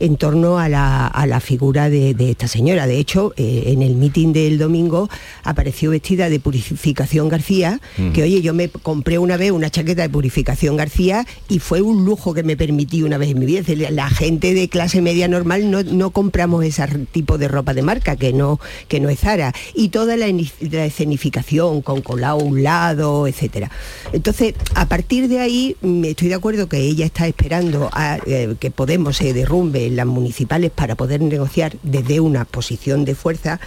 [0.00, 2.86] en torno a la, figura de, esta señora.
[2.86, 5.08] De hecho, eh, en el mitin del domingo
[5.44, 8.12] apareció vestida de Purificación García, mm.
[8.12, 12.04] que oye, yo me compré una vez una chaqueta de Purificación García y fue un
[12.04, 13.62] lujo que me permití una vez en mi vida.
[13.90, 18.32] La gente de clase media normal no, compramos ese tipo de ropa de marca, que
[18.32, 19.52] no, que no es Zara.
[19.74, 20.26] Y toda la
[20.60, 23.70] la escenificación con colado a un lado, etcétera.
[24.12, 27.90] Entonces, a partir de ahí, mm, estoy de acuerdo que ella está esperando
[28.26, 33.14] eh, que Podemos se derrumbe en las municipales para poder negociar desde una posición de
[33.14, 33.60] fuerza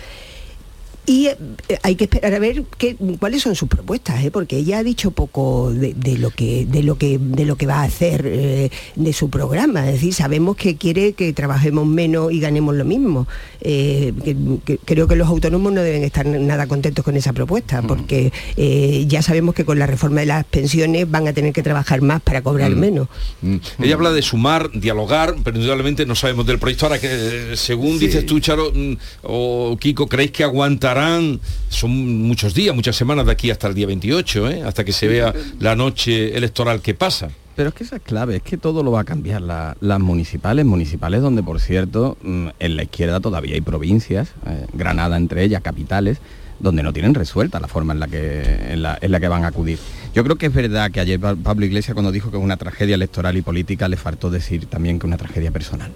[1.06, 1.38] y eh,
[1.82, 4.30] hay que esperar a ver qué, cuáles son sus propuestas, ¿eh?
[4.30, 7.78] porque ella ha dicho poco de, lo que, de, lo que, de lo que va
[7.78, 9.88] a hacer eh, de su programa.
[9.88, 13.28] Es decir, sabemos que quiere que trabajemos menos y ganemos lo mismo.
[14.86, 17.88] creo que los autónomos no deben estar nada contentos con esa propuesta, mm.
[17.88, 18.32] porque
[19.08, 22.22] ya sabemos que con la reforma de las pensiones van a tener que trabajar más
[22.22, 22.80] para cobrar mm.
[22.80, 23.08] menos.
[23.42, 23.58] Mm.
[23.82, 26.86] Ella habla de sumar, dialogar, pero indudablemente no sabemos del proyecto.
[26.86, 28.72] Ahora que, según dices tú, Charo
[29.24, 30.91] o Kiko, ¿creéis que aguanta
[31.70, 31.92] son
[32.24, 34.64] muchos días, muchas semanas de aquí hasta el día 28, ¿eh?
[34.64, 37.30] hasta que se vea la noche electoral que pasa.
[37.56, 39.42] Pero es que esa es clave, es que todo lo va a cambiar.
[39.42, 45.18] las municipales, municipales donde, por cierto, mm, en la izquierda todavía hay provincias, eh, Granada
[45.18, 46.20] entre ellas, capitales,
[46.60, 49.80] donde no tienen resuelta la forma en la, que, en la, que van a acudir.
[50.14, 52.96] Yo creo que es verdad que ayer Pablo Iglesias cuando dijo que es una tragedia
[52.96, 55.92] electoral y política le faltó decir también que es una tragedia personal.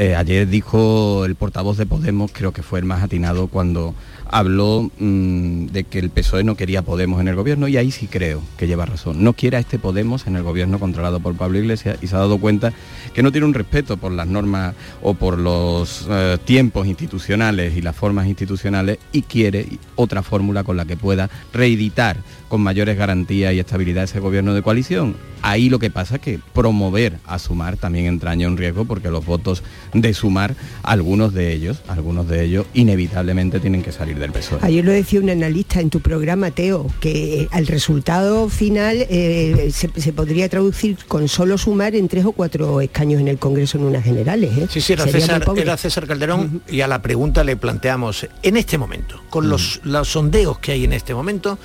[0.00, 3.96] Eh, ayer dijo el portavoz de Podemos, creo que fue el más atinado cuando
[4.30, 8.06] habló mm, de que el PSOE no quería Podemos en el gobierno y ahí sí
[8.06, 9.24] creo que lleva razón.
[9.24, 12.20] No quiere a este Podemos en el gobierno controlado por Pablo Iglesias y se ha
[12.20, 12.72] dado cuenta
[13.12, 17.82] que no tiene un respeto por las normas o por los eh, tiempos institucionales y
[17.82, 22.18] las formas institucionales y quiere otra fórmula con la que pueda reeditar
[22.48, 25.16] con mayores garantías y estabilidad ese gobierno de coalición.
[25.42, 29.24] Ahí lo que pasa es que promover a Sumar también entraña un riesgo porque los
[29.24, 29.62] votos
[29.94, 34.58] de Sumar, algunos de ellos, algunos de ellos inevitablemente tienen que salir del PSOE.
[34.62, 40.12] Ayer lo decía un analista en tu programa, Teo, que el resultado final eh, se,
[40.12, 44.04] podría traducir con solo Sumar en tres o cuatro escaños en el Congreso en unas
[44.04, 44.56] generales.
[44.58, 44.66] ¿eh?
[44.68, 49.48] Sí, sí, era César, Calderón y a la pregunta le planteamos, en este momento, con
[49.48, 51.58] los, los sondeos que hay en este momento,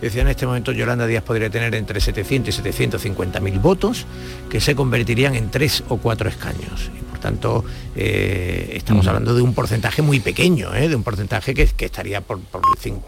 [0.00, 4.06] Decía, en este momento Yolanda Díaz podría tener entre 700 y 750 mil votos
[4.50, 6.90] que se convertirían en tres o cuatro escaños.
[6.98, 7.64] Y por tanto,
[7.96, 10.88] eh, estamos hablando de un porcentaje muy pequeño, ¿eh?
[10.88, 12.40] de un porcentaje que, estaría por,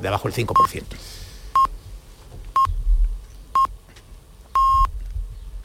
[0.01, 0.83] debajo del 5%.